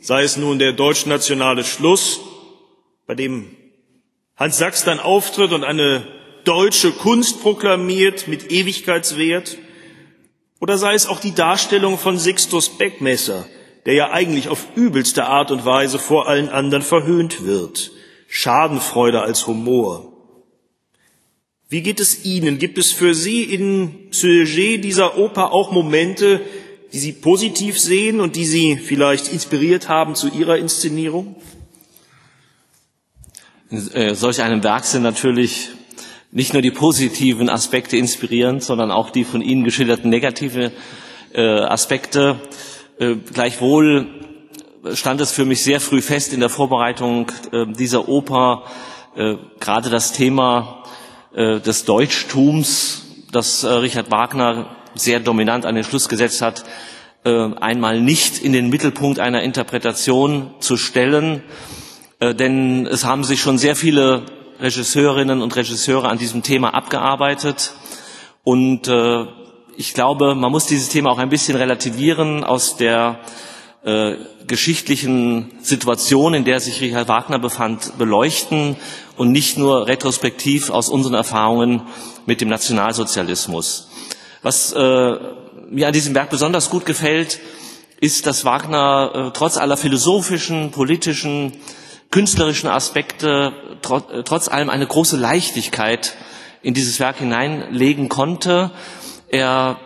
sei 0.00 0.22
es 0.22 0.36
nun 0.36 0.58
der 0.58 0.74
deutschnationale 0.74 1.64
Schluss, 1.64 2.20
bei 3.06 3.14
dem 3.14 3.56
Hans 4.36 4.58
Sachs 4.58 4.84
dann 4.84 5.00
auftritt 5.00 5.52
und 5.52 5.64
eine 5.64 6.06
deutsche 6.44 6.92
Kunst 6.92 7.40
proklamiert 7.40 8.28
mit 8.28 8.52
Ewigkeitswert, 8.52 9.56
oder 10.64 10.78
sei 10.78 10.94
es 10.94 11.04
auch 11.06 11.20
die 11.20 11.34
Darstellung 11.34 11.98
von 11.98 12.18
Sixtus 12.18 12.70
Beckmesser, 12.70 13.44
der 13.84 13.92
ja 13.92 14.12
eigentlich 14.12 14.48
auf 14.48 14.68
übelste 14.76 15.26
Art 15.26 15.50
und 15.50 15.66
Weise 15.66 15.98
vor 15.98 16.26
allen 16.26 16.48
anderen 16.48 16.82
verhöhnt 16.82 17.44
wird. 17.44 17.92
Schadenfreude 18.28 19.20
als 19.20 19.46
Humor. 19.46 20.10
Wie 21.68 21.82
geht 21.82 22.00
es 22.00 22.24
Ihnen? 22.24 22.58
Gibt 22.58 22.78
es 22.78 22.92
für 22.92 23.14
Sie 23.14 23.42
in 23.42 24.08
Sujet 24.10 24.82
dieser 24.82 25.18
Oper 25.18 25.52
auch 25.52 25.70
Momente, 25.70 26.40
die 26.94 26.98
Sie 26.98 27.12
positiv 27.12 27.78
sehen 27.78 28.20
und 28.20 28.34
die 28.34 28.46
Sie 28.46 28.78
vielleicht 28.78 29.30
inspiriert 29.34 29.90
haben 29.90 30.14
zu 30.14 30.28
Ihrer 30.28 30.56
Inszenierung? 30.56 31.36
In 33.68 33.86
äh, 33.92 34.14
solch 34.14 34.40
einem 34.40 34.64
Werk 34.64 34.86
sind 34.86 35.02
natürlich 35.02 35.68
nicht 36.34 36.52
nur 36.52 36.62
die 36.62 36.72
positiven 36.72 37.48
Aspekte 37.48 37.96
inspirierend, 37.96 38.62
sondern 38.62 38.90
auch 38.90 39.10
die 39.10 39.24
von 39.24 39.40
Ihnen 39.40 39.62
geschilderten 39.62 40.10
negative 40.10 40.72
äh, 41.32 41.40
Aspekte. 41.40 42.40
Äh, 42.98 43.14
gleichwohl 43.32 44.08
stand 44.94 45.20
es 45.20 45.30
für 45.30 45.44
mich 45.44 45.62
sehr 45.62 45.80
früh 45.80 46.02
fest 46.02 46.32
in 46.32 46.40
der 46.40 46.48
Vorbereitung 46.48 47.30
äh, 47.52 47.66
dieser 47.66 48.08
Oper, 48.08 48.64
äh, 49.14 49.36
gerade 49.60 49.90
das 49.90 50.10
Thema 50.10 50.82
äh, 51.34 51.60
des 51.60 51.84
Deutschtums, 51.84 53.04
das 53.30 53.62
äh, 53.62 53.68
Richard 53.68 54.10
Wagner 54.10 54.74
sehr 54.96 55.20
dominant 55.20 55.64
an 55.64 55.76
den 55.76 55.84
Schluss 55.84 56.08
gesetzt 56.08 56.42
hat, 56.42 56.64
einmal 57.24 58.02
nicht 58.02 58.44
in 58.44 58.52
den 58.52 58.68
Mittelpunkt 58.68 59.18
einer 59.18 59.42
Interpretation 59.42 60.50
zu 60.60 60.76
stellen, 60.76 61.42
denn 62.20 62.86
es 62.86 63.06
haben 63.06 63.24
sich 63.24 63.40
schon 63.40 63.56
sehr 63.56 63.74
viele 63.74 64.26
Regisseurinnen 64.60 65.42
und 65.42 65.54
Regisseure 65.56 66.08
an 66.08 66.18
diesem 66.18 66.42
Thema 66.42 66.74
abgearbeitet. 66.74 67.72
Und 68.42 68.88
äh, 68.88 69.26
ich 69.76 69.94
glaube, 69.94 70.34
man 70.34 70.52
muss 70.52 70.66
dieses 70.66 70.88
Thema 70.88 71.10
auch 71.10 71.18
ein 71.18 71.28
bisschen 71.28 71.56
relativieren 71.56 72.44
aus 72.44 72.76
der 72.76 73.20
äh, 73.84 74.16
geschichtlichen 74.46 75.52
Situation, 75.62 76.34
in 76.34 76.44
der 76.44 76.60
sich 76.60 76.80
Richard 76.80 77.08
Wagner 77.08 77.38
befand, 77.38 77.98
beleuchten 77.98 78.76
und 79.16 79.32
nicht 79.32 79.58
nur 79.58 79.86
retrospektiv 79.86 80.70
aus 80.70 80.88
unseren 80.88 81.14
Erfahrungen 81.14 81.82
mit 82.26 82.40
dem 82.40 82.48
Nationalsozialismus. 82.48 83.88
Was 84.42 84.72
äh, 84.72 85.16
mir 85.70 85.86
an 85.86 85.92
diesem 85.92 86.14
Werk 86.14 86.30
besonders 86.30 86.70
gut 86.70 86.86
gefällt, 86.86 87.40
ist, 88.00 88.26
dass 88.26 88.44
Wagner 88.44 89.12
äh, 89.14 89.30
trotz 89.32 89.56
aller 89.56 89.76
philosophischen, 89.76 90.70
politischen, 90.70 91.52
künstlerischen 92.14 92.68
Aspekte 92.68 93.52
äh, 93.82 94.22
trotz 94.22 94.46
allem 94.46 94.70
eine 94.70 94.86
große 94.86 95.16
Leichtigkeit 95.16 96.14
in 96.62 96.72
dieses 96.72 97.00
Werk 97.00 97.18
hineinlegen 97.18 98.08
konnte. 98.08 98.70
Er 99.28 99.80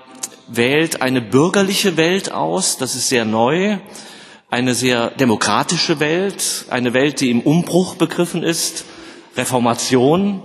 wählt 0.47 1.00
eine 1.00 1.23
bürgerliche 1.23 1.97
Welt 1.97 2.30
aus, 2.30 2.76
das 2.76 2.97
ist 2.97 3.08
sehr 3.08 3.25
neu, 3.25 3.78
eine 4.50 4.75
sehr 4.75 5.08
demokratische 5.12 6.00
Welt, 6.00 6.66
eine 6.68 6.92
Welt, 6.92 7.23
die 7.23 7.30
im 7.30 7.40
Umbruch 7.40 7.94
begriffen 7.94 8.42
ist, 8.42 8.85
Reformation. 9.35 10.42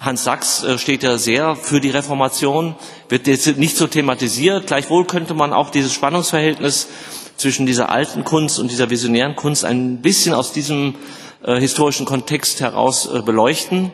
Hans 0.00 0.24
Sachs 0.24 0.64
äh, 0.64 0.78
steht 0.78 1.04
ja 1.04 1.16
sehr 1.16 1.54
für 1.54 1.80
die 1.80 1.90
Reformation, 1.90 2.74
wird 3.08 3.28
jetzt 3.28 3.56
nicht 3.56 3.76
so 3.76 3.86
thematisiert. 3.86 4.66
Gleichwohl 4.66 5.04
könnte 5.04 5.34
man 5.34 5.52
auch 5.52 5.70
dieses 5.70 5.92
Spannungsverhältnis 5.92 6.88
zwischen 7.40 7.66
dieser 7.66 7.88
alten 7.88 8.24
Kunst 8.24 8.58
und 8.58 8.70
dieser 8.70 8.90
visionären 8.90 9.34
Kunst 9.34 9.64
ein 9.64 10.02
bisschen 10.02 10.34
aus 10.34 10.52
diesem 10.52 10.94
äh, 11.42 11.58
historischen 11.58 12.06
Kontext 12.06 12.60
heraus 12.60 13.08
äh, 13.12 13.22
beleuchten. 13.22 13.92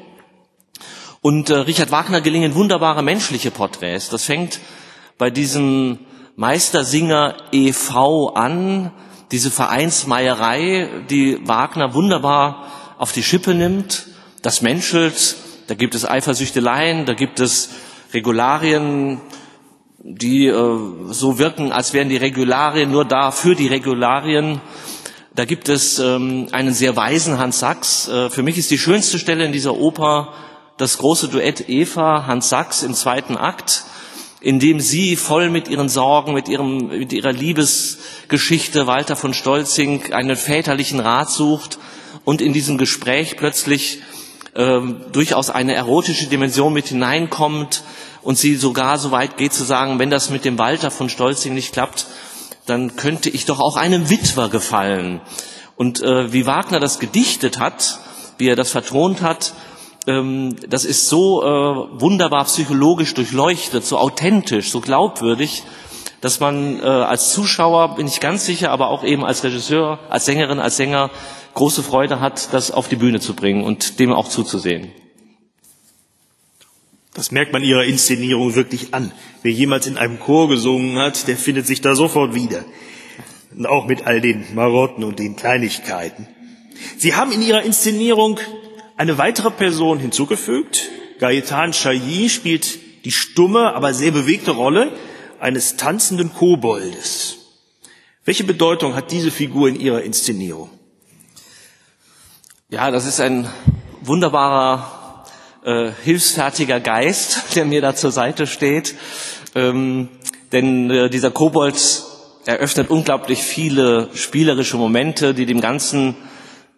Und 1.23 1.51
äh, 1.51 1.55
Richard 1.55 1.91
Wagner 1.91 2.21
gelingen 2.21 2.55
wunderbare 2.55 3.03
menschliche 3.03 3.51
Porträts. 3.51 4.09
Das 4.09 4.25
fängt 4.25 4.61
bei 5.19 5.31
diesem 5.31 6.01
Meistersinger 6.37 7.37
e.V. 7.53 8.35
an, 8.35 8.93
diese 9.31 9.51
Vereinsmeierei, 9.51 10.89
die 11.09 11.39
Wagner 11.47 11.95
wunderbar 11.95 12.67
auf 12.99 13.13
die 13.13 13.23
Schippe 13.23 13.55
nimmt. 13.55 14.07
Das 14.43 14.61
menschelt, 14.61 15.37
da 15.67 15.75
gibt 15.75 15.95
es 15.95 16.09
Eifersüchteleien, 16.09 17.07
da 17.07 17.15
gibt 17.15 17.41
es 17.41 17.71
Regularien, 18.13 19.21
die 20.09 20.47
äh, 20.47 20.79
so 21.11 21.39
wirken, 21.39 21.73
als 21.73 21.93
wären 21.93 22.09
die 22.09 22.17
Regularien 22.17 22.93
nur 22.93 23.05
da 23.05 23.33
für 23.33 23.57
die 23.57 23.67
Regularien. 23.67 24.61
Da 25.35 25.45
gibt 25.45 25.69
es 25.69 25.99
ähm, 25.99 26.47
einen 26.53 26.75
sehr 26.75 26.97
weisen 26.97 27.39
Hans 27.39 27.59
Sachs. 27.59 28.07
Äh, 28.09 28.31
für 28.31 28.45
mich 28.45 28.57
ist 28.57 28.71
die 28.71 28.79
schönste 28.79 29.19
Stelle 29.19 29.45
in 29.45 29.53
dieser 29.53 29.77
Oper 29.77 30.33
das 30.77 30.99
große 30.99 31.29
Duett 31.29 31.69
Eva, 31.69 32.27
Hans 32.27 32.49
Sachs 32.49 32.85
im 32.85 32.95
zweiten 32.95 33.37
Akt, 33.37 33.85
in 34.41 34.61
dem 34.61 34.79
sie 34.79 35.17
voll 35.17 35.51
mit 35.51 35.67
ihren 35.67 35.89
Sorgen, 35.89 36.35
mit, 36.35 36.49
ihrem, 36.49 36.87
mit 36.87 37.13
ihrer 37.13 37.33
Liebesgeschichte 37.33 38.87
Walter 38.87 39.17
von 39.17 39.35
Stolzing 39.35 40.13
einen 40.13 40.37
väterlichen 40.37 41.01
Rat 41.01 41.31
sucht 41.31 41.79
und 42.25 42.41
in 42.41 42.53
diesem 42.53 42.79
Gespräch 42.79 43.37
plötzlich 43.37 44.03
ähm, 44.55 45.01
durchaus 45.11 45.51
eine 45.51 45.75
erotische 45.75 46.29
Dimension 46.29 46.73
mit 46.73 46.87
hineinkommt 46.89 47.83
und 48.27 48.37
sie 48.37 48.57
sogar 48.57 48.99
so 48.99 49.13
weit 49.13 49.37
geht 49.37 49.53
zu 49.53 49.63
sagen, 49.63 50.01
wenn 50.01 50.11
das 50.11 50.31
mit 50.31 50.45
dem 50.45 50.59
Walter 50.59 50.91
von 50.91 51.09
Stolzing 51.09 51.55
nicht 51.55 51.73
klappt, 51.73 52.07
dann 52.67 52.97
könnte 52.97 53.31
ich 53.31 53.45
doch 53.45 53.61
auch 53.61 53.77
einem 53.77 54.11
Witwer 54.11 54.49
gefallen. 54.49 55.21
Und 55.77 56.03
äh, 56.03 56.33
wie 56.33 56.45
Wagner 56.45 56.81
das 56.81 56.99
gedichtet 56.99 57.61
hat, 57.61 58.01
wie 58.37 58.49
er 58.49 58.57
das 58.57 58.73
vertont 58.73 59.23
hat, 59.23 59.55
ähm, 60.09 60.57
das 60.69 60.85
ist 60.85 61.09
so 61.09 61.45
äh, 61.45 62.01
wunderbar 62.01 62.47
psychologisch 62.47 63.15
durchleuchtet, 63.15 63.87
so 63.87 63.97
authentisch, 63.97 64.73
so 64.73 64.81
glaubwürdig, 64.81 65.63
dass 66.21 66.41
man 66.41 66.81
äh, 66.81 66.83
als 66.83 67.33
Zuschauer, 67.33 67.95
bin 67.95 68.09
ich 68.09 68.19
ganz 68.19 68.45
sicher, 68.45 68.73
aber 68.73 68.89
auch 68.89 69.05
eben 69.05 69.25
als 69.25 69.45
Regisseur, 69.45 70.01
als 70.11 70.25
Sängerin, 70.25 70.59
als 70.59 70.77
Sänger 70.77 71.11
große 71.55 71.85
Freude 71.85 72.19
hat, 72.19 72.53
das 72.53 72.73
auf 72.73 72.89
die 72.89 72.97
Bühne 72.97 73.21
zu 73.21 73.35
bringen 73.35 73.63
und 73.63 74.01
dem 74.01 74.13
auch 74.13 74.29
zuzusehen. 74.29 74.91
Das 77.17 77.31
merkt 77.31 77.55
man 77.55 77.65
ihrer 77.65 77.85
Inszenierung 77.85 78.55
wirklich 78.57 78.93
an. 78.93 79.11
Wer 79.41 79.51
jemals 79.51 79.87
in 79.87 79.97
einem 79.97 80.21
Chor 80.21 80.51
gesungen 80.51 80.99
hat, 80.99 81.27
der 81.29 81.39
findet 81.39 81.67
sich 81.67 81.81
da 81.81 81.95
sofort 81.95 82.35
wieder. 82.35 82.63
Und 83.57 83.65
auch 83.65 83.87
mit 83.87 84.07
all 84.07 84.21
den 84.21 84.45
Marotten 84.55 85.03
und 85.03 85.19
den 85.19 85.35
Kleinigkeiten. 85.35 86.29
Sie 86.99 87.15
haben 87.15 87.33
in 87.33 87.41
Ihrer 87.41 87.63
Inszenierung 87.63 88.39
eine 88.99 89.17
weitere 89.17 89.51
Person 89.51 89.99
hinzugefügt. 89.99 90.91
Gaetan 91.19 91.73
Chailly 91.73 92.29
spielt 92.29 92.81
die 93.07 93.13
stumme, 93.13 93.75
aber 93.75 93.95
sehr 93.95 94.11
bewegte 94.11 94.51
Rolle 94.51 94.93
eines 95.41 95.79
tanzenden 95.79 96.35
Koboldes. 96.35 97.39
Welche 98.27 98.45
Bedeutung 98.45 98.95
hat 98.95 99.11
diese 99.11 99.31
Figur 99.31 99.71
in 99.71 99.81
Ihrer 99.81 100.03
Inszenierung? 100.03 100.69
Ja, 102.69 102.91
das 102.91 103.07
ist 103.07 103.21
ein 103.21 103.49
wunderbarer 104.03 105.06
äh, 105.67 105.91
hilfsfertiger 106.05 106.81
Geist, 106.81 107.43
der 107.57 107.65
mir 107.67 107.83
da 107.83 107.95
zur 107.95 108.13
Seite 108.13 108.47
steht. 108.47 108.95
Ähm, 109.55 110.09
denn 110.53 110.91
äh, 110.91 111.11
dieser 111.11 111.31
Kobold 111.31 111.77
eröffnet 112.47 112.89
unglaublich 112.89 113.43
viele 113.43 114.09
spielerische 114.15 114.77
Momente, 114.77 115.35
die 115.35 115.45
dem 115.45 115.61
Ganzen 115.61 116.15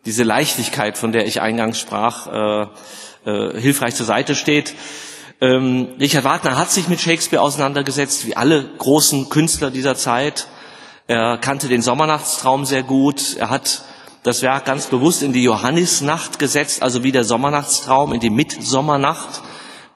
diese 0.07 0.23
Leichtigkeit, 0.23 0.97
von 0.97 1.12
der 1.12 1.26
ich 1.26 1.42
eingangs 1.42 1.78
sprach, 1.78 2.26
äh, 2.26 2.66
äh, 3.30 3.61
hilfreich 3.61 3.95
zur 3.95 4.07
Seite 4.07 4.35
steht. 4.35 4.75
Ähm, 5.40 5.88
Richard 6.00 6.25
Wagner 6.25 6.57
hat 6.57 6.71
sich 6.71 6.88
mit 6.88 7.00
Shakespeare 7.00 7.42
auseinandergesetzt, 7.42 8.26
wie 8.26 8.37
alle 8.37 8.64
großen 8.78 9.28
Künstler 9.28 9.71
dieser 9.71 9.97
Zeit. 9.97 10.49
Er 11.07 11.37
kannte 11.37 11.68
den 11.68 11.83
Sommernachtstraum 11.83 12.64
sehr 12.64 12.83
gut. 12.83 13.37
Er 13.37 13.50
hat 13.50 13.83
das 14.23 14.43
Werk 14.43 14.65
ganz 14.65 14.87
bewusst 14.87 15.23
in 15.23 15.33
die 15.33 15.43
Johannisnacht 15.43 16.39
gesetzt, 16.39 16.83
also 16.83 17.03
wie 17.03 17.13
der 17.13 17.25
Sommernachtstraum, 17.25 18.13
in 18.13 18.21
die 18.21 18.31
Mitsommernacht. 18.31 19.43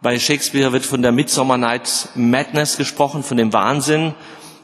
Bei 0.00 0.18
Shakespeare 0.18 0.72
wird 0.72 0.86
von 0.86 1.02
der 1.02 1.12
Midsummer 1.12 1.56
Night 1.56 2.08
Madness 2.14 2.76
gesprochen, 2.76 3.22
von 3.22 3.36
dem 3.36 3.52
Wahnsinn. 3.52 4.14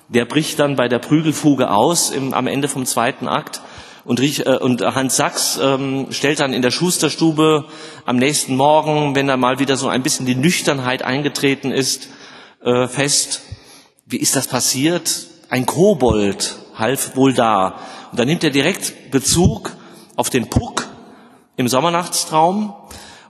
Der 0.09 0.25
bricht 0.25 0.59
dann 0.59 0.77
bei 0.77 0.89
der 0.89 0.99
Prügelfuge 0.99 1.71
aus 1.71 2.11
im, 2.11 2.35
am 2.35 2.47
Ende 2.47 2.69
vom 2.69 2.87
zweiten 2.87 3.29
Akt. 3.29 3.61
Und, 4.05 4.21
äh, 4.21 4.57
und 4.57 4.81
Hans 4.81 5.17
Sachs 5.17 5.61
ähm, 5.63 6.07
stellt 6.11 6.41
dann 6.41 6.55
in 6.55 6.63
der 6.63 6.71
Schusterstube 6.71 7.67
am 8.07 8.17
nächsten 8.17 8.57
Morgen, 8.57 9.15
wenn 9.15 9.27
da 9.27 9.37
mal 9.37 9.59
wieder 9.59 9.77
so 9.77 9.89
ein 9.89 10.03
bisschen 10.03 10.25
die 10.25 10.35
Nüchternheit 10.35 11.03
eingetreten 11.03 11.73
ist, 11.73 12.09
äh, 12.65 12.89
fest, 12.89 13.43
wie 14.07 14.17
ist 14.17 14.35
das 14.35 14.47
passiert? 14.47 15.27
Ein 15.51 15.67
Kobold 15.67 16.57
half 16.79 17.17
wohl 17.17 17.35
da. 17.35 17.79
Und 18.11 18.19
da 18.19 18.25
nimmt 18.25 18.45
er 18.45 18.51
direkt 18.51 19.11
Bezug 19.11 19.73
auf 20.17 20.31
den 20.31 20.49
Puck 20.51 20.87
im 21.57 21.69
Sommernachtstraum. 21.69 22.75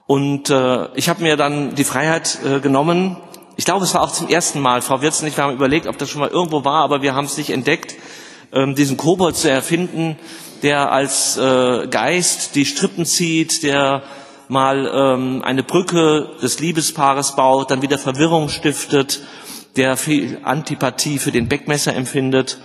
Und 0.07 0.51
äh, 0.51 0.89
ich 0.95 1.09
habe 1.09 1.23
mir 1.23 1.37
dann 1.37 1.75
die 1.75 1.85
Freiheit 1.85 2.39
äh, 2.45 2.61
genommen, 2.61 3.17
ich 3.59 3.65
glaube, 3.65 3.85
es 3.85 3.93
war 3.93 4.03
auch 4.03 4.13
zum 4.13 4.29
ersten 4.29 4.61
Mal, 4.61 4.83
Frau 4.83 5.03
Wirz 5.03 5.21
und 5.21 5.27
ich, 5.27 5.37
wir 5.37 5.43
haben 5.43 5.53
überlegt, 5.53 5.89
ob 5.89 5.99
das 5.99 6.09
schon 6.09 6.21
mal 6.21 6.31
irgendwo 6.31 6.65
war, 6.65 6.85
aber 6.85 7.03
wir 7.03 7.17
haben 7.17 7.25
es 7.25 7.37
nicht 7.37 7.51
entdeckt, 7.51 7.97
ähm, 8.53 8.77
diesen 8.77 8.97
Kobold 8.97 9.35
zu 9.35 9.51
erfinden, 9.51 10.17
der 10.63 10.93
als 10.93 11.37
äh, 11.37 11.89
Geist 11.89 12.55
die 12.55 12.65
Strippen 12.65 13.05
zieht, 13.05 13.65
der 13.65 14.05
mal 14.47 14.89
ähm, 14.93 15.43
eine 15.45 15.65
Brücke 15.65 16.31
des 16.41 16.61
Liebespaares 16.61 17.35
baut, 17.35 17.73
dann 17.73 17.83
wieder 17.83 17.99
Verwirrung 17.99 18.49
stiftet, 18.49 19.23
der 19.77 19.97
viel 19.97 20.39
Antipathie 20.45 21.19
für 21.19 21.33
den 21.33 21.49
Beckmesser 21.49 21.95
empfindet. 21.95 22.61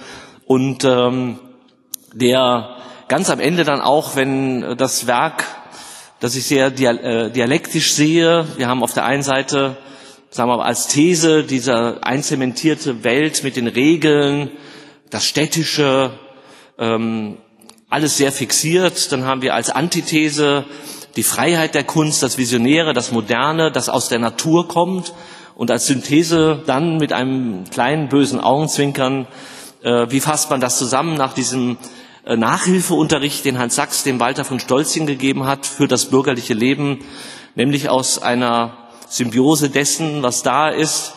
Und 0.45 0.83
ähm, 0.83 1.39
der 2.13 2.77
ganz 3.07 3.29
am 3.29 3.39
Ende 3.39 3.63
dann 3.63 3.81
auch, 3.81 4.15
wenn 4.15 4.77
das 4.77 5.07
Werk, 5.07 5.43
das 6.19 6.35
ich 6.35 6.45
sehr 6.45 6.67
äh, 6.67 7.31
dialektisch 7.31 7.93
sehe, 7.93 8.47
wir 8.57 8.67
haben 8.67 8.83
auf 8.83 8.93
der 8.93 9.05
einen 9.05 9.23
Seite, 9.23 9.77
sagen 10.29 10.49
wir 10.49 10.57
mal, 10.57 10.65
als 10.65 10.87
These 10.87 11.43
diese 11.43 11.99
einzementierte 12.01 13.03
Welt 13.03 13.43
mit 13.43 13.55
den 13.55 13.67
Regeln, 13.67 14.51
das 15.09 15.25
Städtische, 15.25 16.11
ähm, 16.79 17.37
alles 17.89 18.17
sehr 18.17 18.31
fixiert. 18.31 19.11
Dann 19.11 19.25
haben 19.25 19.41
wir 19.41 19.53
als 19.53 19.69
Antithese 19.69 20.65
die 21.15 21.23
Freiheit 21.23 21.75
der 21.75 21.83
Kunst, 21.83 22.23
das 22.23 22.37
Visionäre, 22.37 22.93
das 22.93 23.11
Moderne, 23.11 23.71
das 23.71 23.89
aus 23.89 24.07
der 24.07 24.19
Natur 24.19 24.67
kommt. 24.67 25.13
Und 25.55 25.69
als 25.69 25.85
Synthese 25.85 26.63
dann 26.65 26.97
mit 26.97 27.13
einem 27.13 27.65
kleinen 27.69 28.09
bösen 28.09 28.39
Augenzwinkern, 28.39 29.27
äh, 29.83 30.07
wie 30.09 30.19
fasst 30.19 30.49
man 30.49 30.61
das 30.61 30.79
zusammen 30.79 31.15
nach 31.15 31.33
diesem 31.33 31.73
äh, 31.73 32.02
Nachhilfeunterricht, 32.25 33.45
den 33.45 33.59
Hans 33.59 33.75
Sachs 33.75 34.03
dem 34.03 34.19
Walter 34.19 34.45
von 34.45 34.59
Stolzchen 34.59 35.05
gegeben 35.05 35.45
hat 35.45 35.65
für 35.65 35.87
das 35.87 36.05
bürgerliche 36.05 36.53
Leben, 36.53 36.99
nämlich 37.55 37.89
aus 37.89 38.21
einer 38.21 38.77
Symbiose 39.09 39.69
dessen, 39.69 40.23
was 40.23 40.41
da 40.41 40.69
ist, 40.69 41.13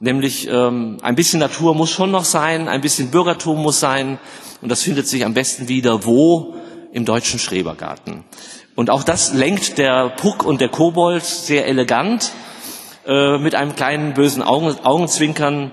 nämlich 0.00 0.48
ähm, 0.48 0.98
ein 1.02 1.14
bisschen 1.14 1.40
Natur 1.40 1.74
muss 1.74 1.90
schon 1.90 2.10
noch 2.10 2.24
sein, 2.24 2.68
ein 2.68 2.80
bisschen 2.80 3.10
Bürgertum 3.10 3.62
muss 3.62 3.80
sein, 3.80 4.18
und 4.60 4.70
das 4.70 4.82
findet 4.82 5.06
sich 5.06 5.24
am 5.24 5.34
besten 5.34 5.68
wieder 5.68 6.04
wo? 6.04 6.54
Im 6.90 7.04
deutschen 7.04 7.38
Schrebergarten. 7.38 8.24
Und 8.74 8.90
auch 8.90 9.02
das 9.02 9.34
lenkt 9.34 9.78
der 9.78 10.08
Puck 10.08 10.44
und 10.44 10.60
der 10.60 10.68
Kobold 10.68 11.24
sehr 11.24 11.66
elegant 11.66 12.32
äh, 13.06 13.38
mit 13.38 13.54
einem 13.54 13.76
kleinen 13.76 14.14
bösen 14.14 14.42
Augen, 14.42 14.74
Augenzwinkern, 14.84 15.70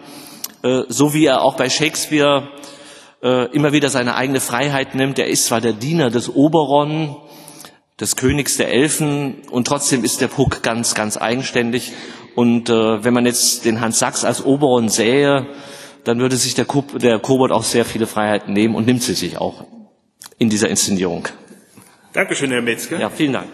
äh, 0.64 0.82
so 0.90 1.14
wie 1.14 1.26
er 1.26 1.42
auch 1.42 1.56
bei 1.56 1.70
Shakespeare 1.70 2.50
äh, 3.26 3.46
immer 3.56 3.74
wieder 3.74 3.90
seine 3.90 4.16
eigene 4.16 4.40
Freiheit 4.40 4.94
nimmt. 4.94 5.18
Er 5.18 5.28
ist 5.28 5.48
zwar 5.48 5.60
der 5.60 5.74
Diener 5.74 6.12
des 6.12 6.30
Oberon, 6.30 7.16
des 8.00 8.16
Königs 8.16 8.58
der 8.58 8.72
Elfen, 8.72 9.42
und 9.50 9.66
trotzdem 9.66 10.04
ist 10.04 10.22
der 10.22 10.28
Puck 10.28 10.62
ganz, 10.62 10.94
ganz 10.94 11.18
eigenständig. 11.18 11.92
Und 12.36 12.70
äh, 12.70 13.04
wenn 13.04 13.16
man 13.16 13.26
jetzt 13.26 13.66
den 13.66 13.82
Hans 13.82 13.98
Sachs 13.98 14.24
als 14.24 14.46
Oberon 14.46 14.90
sähe, 14.90 15.48
dann 16.04 16.20
würde 16.20 16.36
sich 16.36 16.54
der, 16.54 16.66
Ko 16.66 16.84
der 16.94 17.18
Kobold 17.18 17.52
auch 17.52 17.64
sehr 17.64 17.84
viele 17.84 18.06
Freiheiten 18.06 18.54
nehmen 18.54 18.76
und 18.76 18.86
nimmt 18.86 19.02
sie 19.02 19.16
sich 19.16 19.40
auch 19.40 19.66
in 20.38 20.52
dieser 20.52 20.70
Inszenierung. 20.70 21.28
Dankeschön, 22.14 22.52
Herr 22.52 22.62
Metzger. 22.62 23.00
Ja, 23.00 23.10
vielen 23.10 23.34
Dank. 23.34 23.48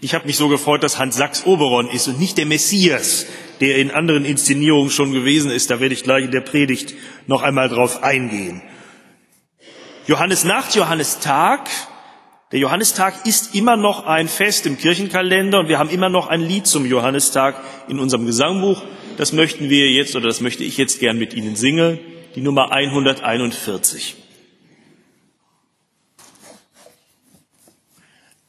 Ich 0.00 0.14
habe 0.14 0.26
mich 0.26 0.36
so 0.36 0.48
gefreut, 0.48 0.84
dass 0.84 1.00
Hans 1.00 1.16
Sachs 1.16 1.44
Oberon 1.44 1.88
ist 1.88 2.06
und 2.06 2.20
nicht 2.20 2.38
der 2.38 2.46
Messias, 2.46 3.26
der 3.60 3.78
in 3.78 3.90
anderen 3.90 4.24
Inszenierungen 4.24 4.90
schon 4.90 5.12
gewesen 5.12 5.50
ist. 5.50 5.70
Da 5.70 5.80
werde 5.80 5.94
ich 5.94 6.04
gleich 6.04 6.26
in 6.26 6.30
der 6.30 6.42
Predigt 6.42 6.94
noch 7.26 7.42
einmal 7.42 7.68
drauf 7.68 8.04
eingehen. 8.04 8.62
Johannes 10.06 10.44
Nacht, 10.44 10.76
Johannes 10.76 11.18
Tag. 11.18 11.68
Der 12.52 12.60
Johannistag 12.60 13.26
ist 13.26 13.56
immer 13.56 13.76
noch 13.76 14.06
ein 14.06 14.28
Fest 14.28 14.64
im 14.66 14.78
Kirchenkalender 14.78 15.58
und 15.58 15.68
wir 15.68 15.80
haben 15.80 15.90
immer 15.90 16.08
noch 16.08 16.28
ein 16.28 16.40
Lied 16.40 16.68
zum 16.68 16.86
Johannistag 16.86 17.60
in 17.88 17.98
unserem 17.98 18.24
Gesangbuch. 18.24 18.82
Das 19.16 19.32
möchten 19.32 19.68
wir 19.68 19.90
jetzt 19.90 20.14
oder 20.14 20.28
das 20.28 20.40
möchte 20.40 20.62
ich 20.62 20.76
jetzt 20.76 21.00
gern 21.00 21.18
mit 21.18 21.34
Ihnen 21.34 21.56
singen, 21.56 21.98
die 22.36 22.40
Nummer 22.40 22.70
141. 22.70 24.14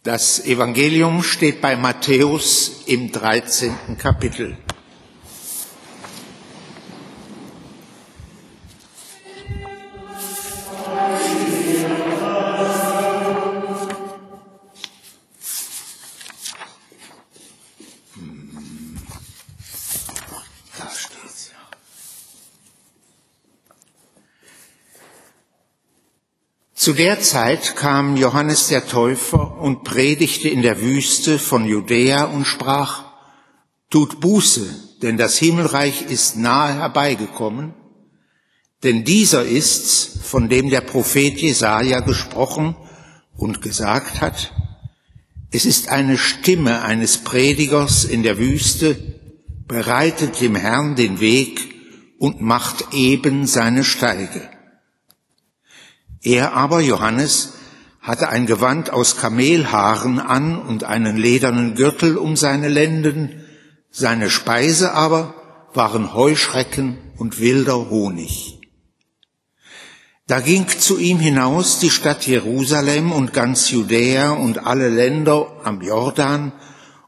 Das 0.03 0.45
Evangelium 0.45 1.23
steht 1.23 1.59
bei 1.59 1.75
Matthäus 1.75 2.83
im 2.85 3.11
13. 3.11 3.97
Kapitel. 3.97 4.57
Zu 26.87 26.93
der 26.93 27.19
Zeit 27.19 27.75
kam 27.75 28.15
Johannes 28.15 28.69
der 28.69 28.87
Täufer 28.87 29.57
und 29.59 29.83
predigte 29.83 30.47
in 30.47 30.61
der 30.61 30.79
Wüste 30.79 31.37
von 31.37 31.65
Judäa 31.65 32.23
und 32.23 32.45
sprach, 32.45 33.03
Tut 33.89 34.21
Buße, 34.21 34.65
denn 35.01 35.17
das 35.17 35.37
Himmelreich 35.37 36.03
ist 36.03 36.37
nahe 36.37 36.75
herbeigekommen, 36.75 37.73
denn 38.85 39.03
dieser 39.03 39.43
ist's, 39.43 40.17
von 40.23 40.47
dem 40.47 40.69
der 40.69 40.79
Prophet 40.79 41.37
Jesaja 41.37 41.99
gesprochen 41.99 42.77
und 43.35 43.61
gesagt 43.61 44.21
hat, 44.21 44.53
es 45.51 45.65
ist 45.65 45.89
eine 45.89 46.17
Stimme 46.17 46.83
eines 46.83 47.17
Predigers 47.17 48.05
in 48.05 48.23
der 48.23 48.37
Wüste, 48.37 48.95
bereitet 49.67 50.39
dem 50.39 50.55
Herrn 50.55 50.95
den 50.95 51.19
Weg 51.19 51.59
und 52.17 52.39
macht 52.39 52.93
eben 52.93 53.45
seine 53.45 53.83
Steige. 53.83 54.56
Er 56.27 56.51
aber, 56.55 56.81
Johannes, 56.81 57.53
hatte 58.01 58.27
ein 58.27 58.47
Gewand 58.47 58.89
aus 58.89 59.15
Kamelhaaren 59.15 60.19
an 60.19 60.61
und 60.61 60.83
einen 60.83 61.15
ledernen 61.15 61.75
Gürtel 61.75 62.17
um 62.17 62.35
seine 62.35 62.67
Lenden, 62.67 63.45
seine 63.91 64.29
Speise 64.29 64.93
aber 64.93 65.35
waren 65.73 66.13
Heuschrecken 66.13 66.97
und 67.17 67.39
wilder 67.39 67.89
Honig. 67.89 68.59
Da 70.27 70.41
ging 70.41 70.67
zu 70.67 70.97
ihm 70.97 71.19
hinaus 71.19 71.79
die 71.79 71.89
Stadt 71.89 72.27
Jerusalem 72.27 73.13
und 73.13 73.31
ganz 73.31 73.71
Judäa 73.71 74.31
und 74.31 74.67
alle 74.67 74.89
Länder 74.89 75.61
am 75.63 75.81
Jordan 75.81 76.51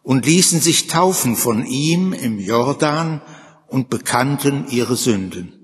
und 0.01 0.25
ließen 0.25 0.61
sich 0.61 0.87
taufen 0.87 1.35
von 1.35 1.65
ihm 1.65 2.13
im 2.13 2.39
Jordan 2.39 3.21
und 3.67 3.89
bekannten 3.89 4.67
ihre 4.69 4.95
Sünden. 4.95 5.58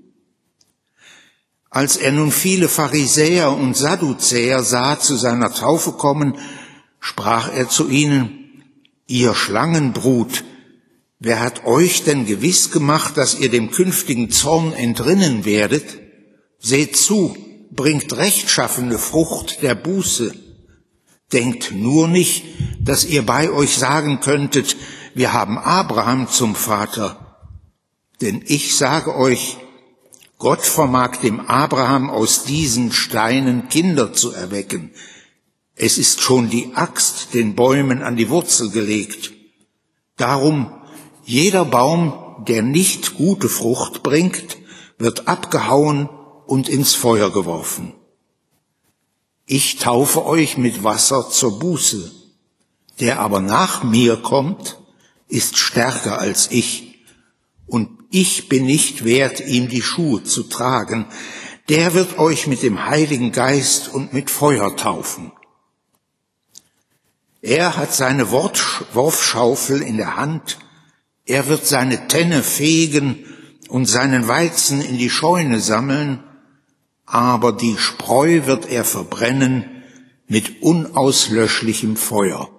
Als 1.70 1.96
er 1.96 2.12
nun 2.12 2.32
viele 2.32 2.68
Pharisäer 2.68 3.52
und 3.52 3.76
Sadduzäer 3.76 4.62
sah 4.62 4.98
zu 4.98 5.16
seiner 5.16 5.52
Taufe 5.52 5.92
kommen, 5.92 6.38
sprach 7.00 7.52
er 7.52 7.68
zu 7.68 7.88
ihnen, 7.88 8.62
ihr 9.06 9.34
Schlangenbrut, 9.34 10.44
wer 11.18 11.40
hat 11.40 11.64
euch 11.66 12.04
denn 12.04 12.26
gewiss 12.26 12.70
gemacht, 12.70 13.16
dass 13.16 13.38
ihr 13.38 13.50
dem 13.50 13.70
künftigen 13.70 14.30
Zorn 14.30 14.72
entrinnen 14.72 15.44
werdet? 15.44 15.84
Seht 16.58 16.96
zu, 16.96 17.36
bringt 17.70 18.16
rechtschaffene 18.16 18.98
Frucht 18.98 19.62
der 19.62 19.74
Buße. 19.74 20.34
Denkt 21.32 21.72
nur 21.72 22.08
nicht, 22.08 22.44
dass 22.80 23.04
ihr 23.04 23.26
bei 23.26 23.50
euch 23.50 23.76
sagen 23.76 24.20
könntet, 24.20 24.76
wir 25.14 25.32
haben 25.32 25.58
Abraham 25.58 26.28
zum 26.28 26.54
Vater. 26.54 27.38
Denn 28.20 28.42
ich 28.46 28.76
sage 28.76 29.14
euch, 29.16 29.58
Gott 30.38 30.62
vermag 30.62 31.16
dem 31.22 31.40
Abraham 31.40 32.10
aus 32.10 32.44
diesen 32.44 32.92
Steinen 32.92 33.68
Kinder 33.68 34.12
zu 34.12 34.32
erwecken. 34.32 34.90
Es 35.74 35.96
ist 35.98 36.20
schon 36.20 36.50
die 36.50 36.74
Axt 36.74 37.32
den 37.34 37.54
Bäumen 37.54 38.02
an 38.02 38.16
die 38.16 38.28
Wurzel 38.28 38.70
gelegt. 38.70 39.32
Darum, 40.16 40.70
jeder 41.24 41.64
Baum, 41.64 42.44
der 42.46 42.62
nicht 42.62 43.16
gute 43.16 43.48
Frucht 43.48 44.02
bringt, 44.02 44.58
wird 44.98 45.26
abgehauen 45.26 46.08
und 46.46 46.68
ins 46.68 46.94
Feuer 46.94 47.30
geworfen. 47.30 47.94
Ich 49.46 49.76
taufe 49.76 50.26
euch 50.26 50.58
mit 50.58 50.84
Wasser 50.84 51.30
zur 51.30 51.58
Buße. 51.58 52.12
Der 53.00 53.20
aber 53.20 53.40
nach 53.40 53.84
mir 53.84 54.16
kommt, 54.16 54.78
ist 55.28 55.58
stärker 55.58 56.18
als 56.18 56.50
ich, 56.50 56.85
und 57.66 57.90
ich 58.10 58.48
bin 58.48 58.66
nicht 58.66 59.04
wert, 59.04 59.40
ihm 59.40 59.68
die 59.68 59.82
Schuhe 59.82 60.22
zu 60.22 60.44
tragen. 60.44 61.06
Der 61.68 61.94
wird 61.94 62.18
euch 62.18 62.46
mit 62.46 62.62
dem 62.62 62.86
Heiligen 62.86 63.32
Geist 63.32 63.92
und 63.92 64.12
mit 64.12 64.30
Feuer 64.30 64.76
taufen. 64.76 65.32
Er 67.42 67.76
hat 67.76 67.92
seine 67.92 68.30
Wurfschaufel 68.30 69.82
in 69.82 69.96
der 69.96 70.16
Hand, 70.16 70.58
er 71.26 71.48
wird 71.48 71.66
seine 71.66 72.08
Tenne 72.08 72.42
fegen 72.42 73.24
und 73.68 73.86
seinen 73.86 74.28
Weizen 74.28 74.80
in 74.80 74.96
die 74.96 75.10
Scheune 75.10 75.60
sammeln, 75.60 76.22
aber 77.04 77.52
die 77.52 77.76
Spreu 77.76 78.46
wird 78.46 78.66
er 78.66 78.84
verbrennen 78.84 79.82
mit 80.28 80.62
unauslöschlichem 80.62 81.96
Feuer. 81.96 82.55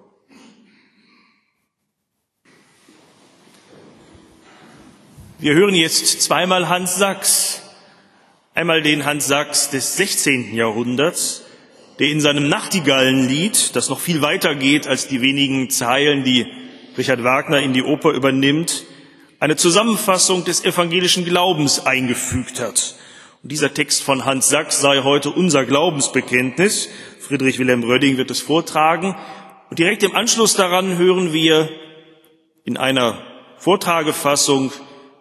Wir 5.40 5.54
hören 5.54 5.76
jetzt 5.76 6.20
zweimal 6.20 6.68
Hans 6.68 6.96
Sachs. 6.96 7.62
Einmal 8.54 8.82
den 8.82 9.04
Hans 9.04 9.28
Sachs 9.28 9.70
des 9.70 9.96
16. 9.96 10.52
Jahrhunderts, 10.52 11.44
der 12.00 12.08
in 12.08 12.20
seinem 12.20 12.48
Nachtigallenlied, 12.48 13.76
das 13.76 13.88
noch 13.88 14.00
viel 14.00 14.20
weiter 14.20 14.56
geht 14.56 14.88
als 14.88 15.06
die 15.06 15.20
wenigen 15.20 15.70
Zeilen, 15.70 16.24
die 16.24 16.44
Richard 16.96 17.22
Wagner 17.22 17.60
in 17.60 17.72
die 17.72 17.84
Oper 17.84 18.14
übernimmt, 18.14 18.82
eine 19.38 19.54
Zusammenfassung 19.54 20.44
des 20.44 20.64
evangelischen 20.64 21.24
Glaubens 21.24 21.86
eingefügt 21.86 22.58
hat. 22.58 22.96
Und 23.44 23.52
dieser 23.52 23.72
Text 23.72 24.02
von 24.02 24.24
Hans 24.24 24.48
Sachs 24.48 24.80
sei 24.80 25.04
heute 25.04 25.30
unser 25.30 25.64
Glaubensbekenntnis. 25.64 26.88
Friedrich 27.20 27.60
Wilhelm 27.60 27.84
Rödding 27.84 28.16
wird 28.16 28.32
es 28.32 28.40
vortragen. 28.40 29.14
Und 29.70 29.78
direkt 29.78 30.02
im 30.02 30.16
Anschluss 30.16 30.54
daran 30.54 30.98
hören 30.98 31.32
wir 31.32 31.68
in 32.64 32.76
einer 32.76 33.22
Vortragefassung 33.58 34.72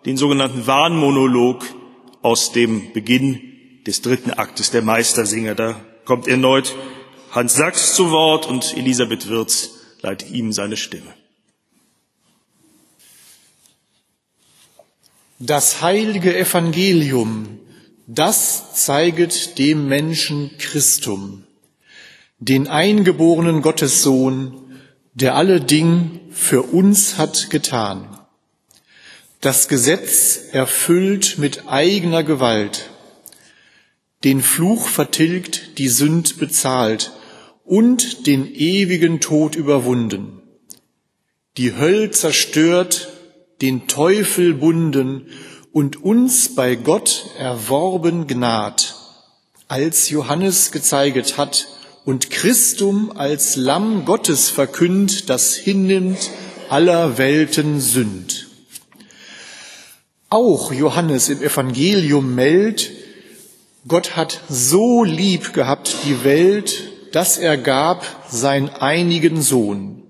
den 0.05 0.17
sogenannten 0.17 0.67
Warnmonolog 0.67 1.65
aus 2.21 2.51
dem 2.51 2.93
Beginn 2.93 3.41
des 3.85 4.01
dritten 4.01 4.31
Aktes 4.31 4.71
der 4.71 4.81
Meistersinger. 4.81 5.55
Da 5.55 5.79
kommt 6.05 6.27
erneut 6.27 6.75
Hans 7.31 7.55
Sachs 7.55 7.93
zu 7.93 8.11
Wort 8.11 8.47
und 8.47 8.75
Elisabeth 8.75 9.27
Wirz 9.29 9.71
leitet 10.01 10.31
ihm 10.31 10.51
seine 10.51 10.77
Stimme. 10.77 11.13
Das 15.39 15.81
heilige 15.81 16.35
Evangelium, 16.35 17.59
das 18.07 18.73
zeiget 18.73 19.59
dem 19.59 19.87
Menschen 19.87 20.51
Christum, 20.57 21.43
den 22.39 22.67
eingeborenen 22.67 23.61
Gottessohn, 23.61 24.81
der 25.13 25.35
alle 25.35 25.61
Ding 25.61 26.21
für 26.31 26.63
uns 26.63 27.17
hat 27.17 27.49
getan 27.49 28.16
das 29.47 29.69
Gesetz 29.69 30.41
erfüllt 30.51 31.37
mit 31.37 31.69
eigener 31.69 32.21
Gewalt, 32.21 32.89
den 34.25 34.41
Fluch 34.41 34.89
vertilgt, 34.89 35.77
die 35.77 35.87
Sünd 35.87 36.37
bezahlt 36.37 37.13
und 37.63 38.27
den 38.27 38.45
ewigen 38.53 39.21
Tod 39.21 39.55
überwunden, 39.55 40.41
die 41.55 41.77
Höll 41.77 42.11
zerstört, 42.11 43.07
den 43.61 43.87
Teufel 43.87 44.53
bunden 44.53 45.27
und 45.71 46.03
uns 46.03 46.53
bei 46.53 46.75
Gott 46.75 47.27
erworben 47.39 48.27
Gnad, 48.27 48.95
als 49.69 50.09
Johannes 50.09 50.73
gezeiget 50.73 51.37
hat 51.37 51.69
und 52.03 52.31
Christum 52.31 53.13
als 53.15 53.55
Lamm 53.55 54.03
Gottes 54.03 54.49
verkündt, 54.49 55.29
das 55.29 55.55
hinnimmt 55.55 56.31
aller 56.67 57.17
Welten 57.17 57.79
Sünd. 57.79 58.46
Auch 60.29 60.73
Johannes 60.73 61.29
im 61.29 61.41
Evangelium 61.41 62.35
meldet, 62.35 62.91
Gott 63.87 64.17
hat 64.17 64.41
so 64.49 65.05
lieb 65.05 65.53
gehabt 65.53 65.95
die 66.05 66.25
Welt, 66.25 66.91
dass 67.13 67.37
er 67.37 67.57
gab 67.57 68.05
sein 68.29 68.69
einigen 68.69 69.41
Sohn. 69.41 70.03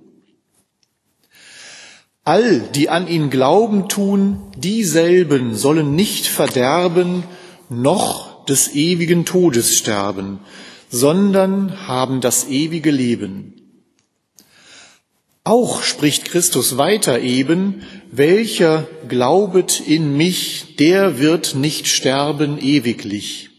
All, 2.24 2.60
die 2.60 2.90
an 2.90 3.08
ihn 3.08 3.30
Glauben 3.30 3.88
tun, 3.88 4.52
dieselben 4.58 5.56
sollen 5.56 5.96
nicht 5.96 6.26
verderben, 6.26 7.24
noch 7.70 8.44
des 8.46 8.74
ewigen 8.74 9.24
Todes 9.24 9.78
sterben, 9.78 10.40
sondern 10.90 11.88
haben 11.88 12.20
das 12.20 12.48
ewige 12.48 12.92
Leben. 12.92 13.54
Auch 15.44 15.84
spricht 15.84 16.26
Christus 16.26 16.78
weiter 16.78 17.22
eben, 17.22 17.84
welcher 18.12 18.88
glaubet 19.08 19.80
in 19.80 20.16
mich, 20.16 20.76
der 20.78 21.20
wird 21.20 21.56
nicht 21.56 21.88
sterben 21.88 22.58
ewiglich. 22.60 23.50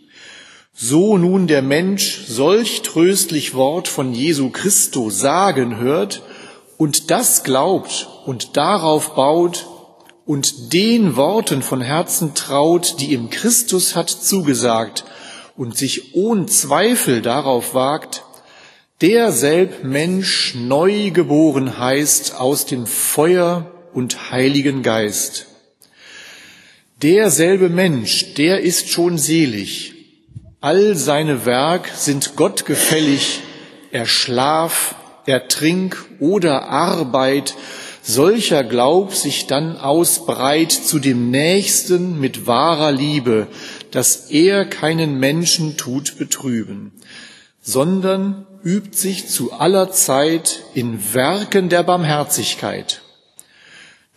So 0.73 1.19
nun 1.19 1.49
der 1.49 1.63
Mensch 1.63 2.25
solch 2.29 2.83
tröstlich 2.83 3.55
Wort 3.55 3.89
von 3.89 4.15
Jesu 4.15 4.51
Christo 4.51 5.11
sagen 5.11 5.79
hört 5.79 6.23
und 6.77 7.11
das 7.11 7.43
glaubt 7.43 8.09
und 8.27 8.57
darauf 8.57 9.15
baut 9.15 9.67
und 10.25 10.73
den 10.73 11.17
Worten 11.17 11.63
von 11.63 11.81
Herzen 11.81 12.35
traut, 12.35 13.01
die 13.01 13.13
ihm 13.13 13.31
Christus 13.31 13.97
hat 13.97 14.09
zugesagt 14.09 15.05
und 15.57 15.77
sich 15.77 16.15
ohne 16.15 16.47
Zweifel 16.47 17.23
darauf 17.23 17.75
wagt, 17.75 18.23
derselb 19.01 19.83
Mensch 19.83 20.55
neu 20.55 21.11
geboren 21.11 21.79
heißt 21.79 22.37
aus 22.37 22.67
dem 22.67 22.87
Feuer 22.87 23.73
und 23.93 24.31
Heiligen 24.31 24.83
Geist. 24.83 25.47
Derselbe 27.03 27.69
Mensch, 27.69 28.35
der 28.35 28.61
ist 28.61 28.89
schon 28.89 29.19
selig. 29.19 29.95
All 30.61 30.97
seine 30.97 31.47
Werk 31.47 31.89
sind 31.95 32.35
Gott 32.35 32.67
gefällig. 32.67 33.41
Er 33.93 34.07
Schlaf, 34.07 34.97
er 35.25 35.47
Trink 35.47 36.05
oder 36.19 36.69
Arbeit, 36.69 37.55
solcher 38.03 38.65
Glaub 38.65 39.15
sich 39.15 39.47
dann 39.47 39.77
ausbreit 39.77 40.73
zu 40.73 40.99
dem 40.99 41.31
Nächsten 41.31 42.19
mit 42.19 42.47
wahrer 42.47 42.91
Liebe, 42.91 43.47
dass 43.91 44.31
er 44.31 44.65
keinen 44.65 45.21
Menschen 45.21 45.77
tut 45.77 46.19
betrüben, 46.19 46.93
sondern 47.63 48.47
übt 48.65 48.97
sich 48.97 49.29
zu 49.29 49.53
aller 49.53 49.93
Zeit 49.93 50.65
in 50.75 51.15
Werken 51.15 51.69
der 51.69 51.83
Barmherzigkeit. 51.83 53.03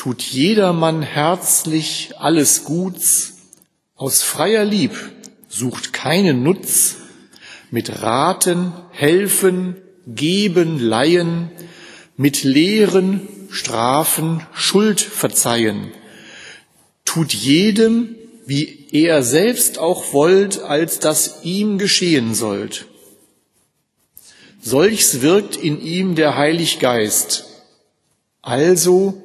Tut 0.01 0.23
jedermann 0.23 1.03
herzlich 1.03 2.13
alles 2.17 2.63
Guts, 2.63 3.33
aus 3.95 4.23
freier 4.23 4.65
Lieb 4.65 4.97
sucht 5.47 5.93
keinen 5.93 6.41
Nutz, 6.41 6.95
mit 7.69 8.01
Raten, 8.01 8.73
Helfen, 8.89 9.75
Geben, 10.07 10.79
Leihen, 10.79 11.51
mit 12.17 12.43
Lehren, 12.43 13.27
Strafen, 13.51 14.41
Schuld 14.55 15.01
verzeihen. 15.01 15.91
Tut 17.05 17.31
jedem, 17.31 18.15
wie 18.47 18.87
er 18.91 19.21
selbst 19.21 19.77
auch 19.77 20.13
wollt, 20.13 20.63
als 20.63 20.97
das 20.97 21.43
ihm 21.43 21.77
geschehen 21.77 22.33
sollt 22.33 22.87
Solches 24.63 25.21
wirkt 25.21 25.57
in 25.57 25.79
ihm 25.79 26.15
der 26.15 26.37
Heilig 26.37 26.79
Geist. 26.79 27.45
Also 28.41 29.21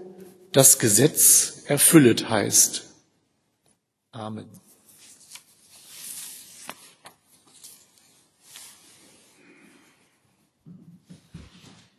das 0.56 0.78
Gesetz 0.78 1.64
erfüllet 1.66 2.30
heißt. 2.30 2.86
Amen. 4.10 4.48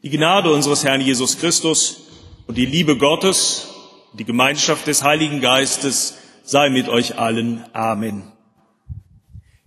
Die 0.02 0.10
Gnade 0.10 0.52
unseres 0.52 0.84
Herrn 0.84 1.02
Jesus 1.02 1.38
Christus 1.38 2.08
und 2.48 2.58
die 2.58 2.66
Liebe 2.66 2.98
Gottes, 2.98 3.68
die 4.14 4.24
Gemeinschaft 4.26 4.88
des 4.88 5.04
Heiligen 5.04 5.40
Geistes 5.40 6.18
sei 6.44 6.72
mit 6.72 6.90
euch 6.90 7.20
allen. 7.20 7.64
Amen. 7.74 8.32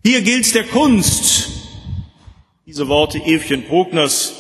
Hier 0.03 0.22
gilt 0.22 0.53
der 0.53 0.66
Kunst, 0.66 1.48
diese 2.66 2.88
Worte 2.88 3.18
Evchen 3.18 3.68
Bruckners 3.68 4.33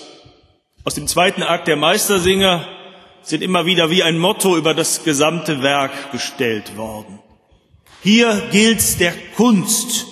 aus 0.82 0.94
dem 0.96 1.06
zweiten 1.06 1.44
Akt 1.44 1.68
der 1.68 1.76
Meistersinger 1.76 2.79
sind 3.22 3.42
immer 3.42 3.66
wieder 3.66 3.90
wie 3.90 4.02
ein 4.02 4.18
Motto 4.18 4.56
über 4.56 4.74
das 4.74 5.04
gesamte 5.04 5.62
Werk 5.62 6.12
gestellt 6.12 6.76
worden. 6.76 7.18
Hier 8.02 8.48
gilt's 8.50 8.96
der 8.96 9.12
Kunst. 9.36 10.06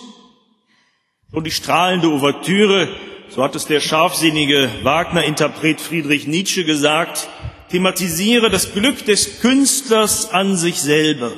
Schon 1.33 1.45
die 1.45 1.51
strahlende 1.51 2.09
Ouvertüre, 2.09 2.89
so 3.29 3.43
hat 3.43 3.55
es 3.55 3.67
der 3.67 3.81
scharfsinnige 3.81 4.71
Wagner-Interpret 4.83 5.81
Friedrich 5.81 6.27
Nietzsche 6.27 6.65
gesagt, 6.65 7.29
thematisiere 7.71 8.51
das 8.51 8.73
Glück 8.73 9.05
des 9.05 9.41
Künstlers 9.41 10.31
an 10.31 10.57
sich 10.57 10.81
selber. 10.81 11.33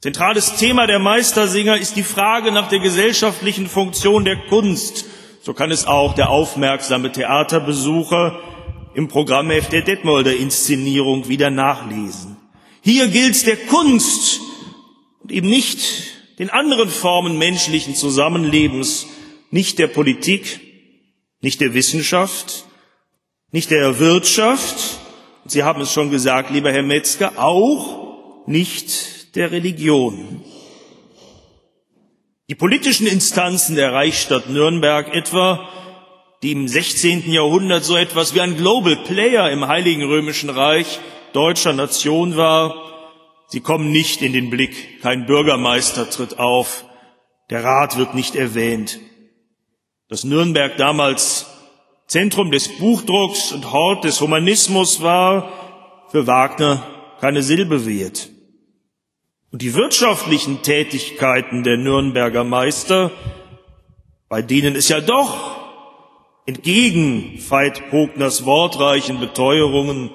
Zentrales 0.00 0.56
Thema 0.56 0.86
der 0.86 0.98
Meistersinger 0.98 1.76
ist 1.76 1.96
die 1.96 2.02
Frage 2.02 2.52
nach 2.52 2.68
der 2.68 2.78
gesellschaftlichen 2.78 3.66
Funktion 3.66 4.24
der 4.24 4.36
Kunst. 4.48 5.04
So 5.42 5.52
kann 5.52 5.70
es 5.70 5.86
auch 5.86 6.14
der 6.14 6.30
aufmerksame 6.30 7.12
Theaterbesucher 7.12 8.38
im 8.94 9.08
Programmheft 9.08 9.72
der 9.72 9.82
Detmolder 9.82 10.34
Inszenierung 10.34 11.28
wieder 11.28 11.50
nachlesen. 11.50 12.36
Hier 12.82 13.08
gilt 13.08 13.46
der 13.46 13.56
Kunst 13.56 14.40
und 15.22 15.32
eben 15.32 15.48
nicht 15.48 15.80
den 16.38 16.50
anderen 16.50 16.88
Formen 16.88 17.38
menschlichen 17.38 17.94
Zusammenlebens, 17.94 19.06
nicht 19.50 19.78
der 19.78 19.88
Politik, 19.88 20.60
nicht 21.40 21.60
der 21.60 21.74
Wissenschaft, 21.74 22.64
nicht 23.52 23.70
der 23.70 23.98
Wirtschaft, 23.98 25.00
Sie 25.46 25.64
haben 25.64 25.80
es 25.80 25.92
schon 25.92 26.10
gesagt, 26.10 26.50
lieber 26.50 26.70
Herr 26.70 26.82
Metzger, 26.82 27.32
auch 27.36 28.46
nicht 28.46 29.34
der 29.36 29.50
Religion. 29.50 30.42
Die 32.48 32.54
politischen 32.54 33.06
Instanzen 33.06 33.74
der 33.74 33.92
Reichsstadt 33.92 34.48
Nürnberg 34.48 35.12
etwa, 35.14 35.68
die 36.42 36.52
im 36.52 36.68
16. 36.68 37.30
Jahrhundert 37.30 37.84
so 37.84 37.96
etwas 37.96 38.34
wie 38.34 38.40
ein 38.40 38.56
Global 38.56 38.96
Player 38.96 39.50
im 39.50 39.66
Heiligen 39.68 40.02
Römischen 40.02 40.50
Reich 40.50 41.00
deutscher 41.32 41.72
Nation 41.72 42.36
war, 42.36 42.74
sie 43.48 43.60
kommen 43.60 43.90
nicht 43.90 44.22
in 44.22 44.32
den 44.32 44.50
Blick, 44.50 45.02
kein 45.02 45.26
Bürgermeister 45.26 46.08
tritt 46.08 46.38
auf, 46.38 46.84
der 47.50 47.62
Rat 47.62 47.96
wird 47.98 48.14
nicht 48.14 48.36
erwähnt. 48.36 48.98
Dass 50.08 50.24
Nürnberg 50.24 50.76
damals 50.76 51.46
Zentrum 52.06 52.50
des 52.50 52.68
Buchdrucks 52.78 53.52
und 53.52 53.70
Hort 53.70 54.04
des 54.04 54.20
Humanismus 54.20 55.02
war, 55.02 55.52
für 56.10 56.26
Wagner 56.26 56.82
keine 57.20 57.42
Silbe 57.42 57.86
wert. 57.86 58.30
Und 59.52 59.62
die 59.62 59.74
wirtschaftlichen 59.74 60.62
Tätigkeiten 60.62 61.62
der 61.62 61.76
Nürnberger 61.76 62.44
Meister, 62.44 63.12
bei 64.28 64.42
denen 64.42 64.74
es 64.74 64.88
ja 64.88 65.00
doch 65.00 65.59
entgegen 66.50 67.38
Veit 67.48 67.90
Pogners 67.90 68.44
wortreichen 68.44 69.20
Beteuerungen 69.20 70.10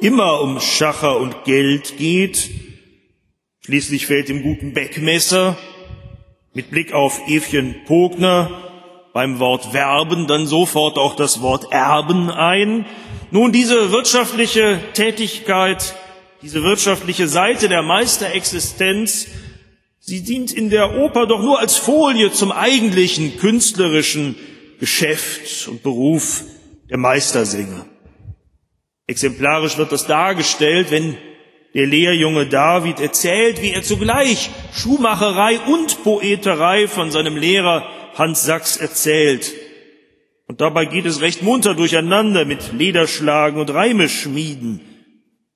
immer 0.00 0.42
um 0.42 0.60
Schacher 0.60 1.18
und 1.18 1.44
Geld 1.44 1.96
geht, 1.96 2.50
schließlich 3.64 4.06
fällt 4.06 4.28
dem 4.28 4.42
guten 4.42 4.74
Beckmesser 4.74 5.56
mit 6.52 6.70
Blick 6.70 6.92
auf 6.92 7.26
Evchen 7.26 7.74
Pogner 7.86 8.50
beim 9.14 9.38
Wort 9.38 9.72
Werben 9.72 10.26
dann 10.26 10.46
sofort 10.46 10.98
auch 10.98 11.16
das 11.16 11.40
Wort 11.40 11.72
Erben 11.72 12.30
ein. 12.30 12.84
Nun, 13.30 13.50
diese 13.52 13.90
wirtschaftliche 13.90 14.78
Tätigkeit 14.92 15.94
diese 16.42 16.62
wirtschaftliche 16.62 17.26
Seite 17.26 17.68
der 17.68 17.82
Meisterexistenz, 17.82 19.26
sie 19.98 20.22
dient 20.22 20.52
in 20.52 20.70
der 20.70 20.96
Oper 20.98 21.26
doch 21.26 21.42
nur 21.42 21.58
als 21.58 21.76
Folie 21.76 22.30
zum 22.30 22.52
eigentlichen 22.52 23.38
künstlerischen 23.38 24.36
Geschäft 24.78 25.68
und 25.68 25.82
Beruf 25.82 26.44
der 26.88 26.98
Meistersänger. 26.98 27.86
Exemplarisch 29.06 29.78
wird 29.78 29.92
das 29.92 30.06
dargestellt, 30.06 30.90
wenn 30.90 31.16
der 31.74 31.86
Lehrjunge 31.86 32.46
David 32.46 33.00
erzählt, 33.00 33.60
wie 33.62 33.72
er 33.72 33.82
zugleich 33.82 34.50
Schuhmacherei 34.72 35.60
und 35.60 36.02
Poeterei 36.02 36.88
von 36.88 37.10
seinem 37.10 37.36
Lehrer 37.36 37.88
Hans 38.14 38.44
Sachs 38.44 38.76
erzählt. 38.76 39.52
Und 40.46 40.60
dabei 40.60 40.86
geht 40.86 41.04
es 41.04 41.20
recht 41.20 41.42
munter 41.42 41.74
durcheinander 41.74 42.44
mit 42.44 42.72
Lederschlagen 42.72 43.60
und 43.60 43.70
Reimeschmieden. 43.70 44.80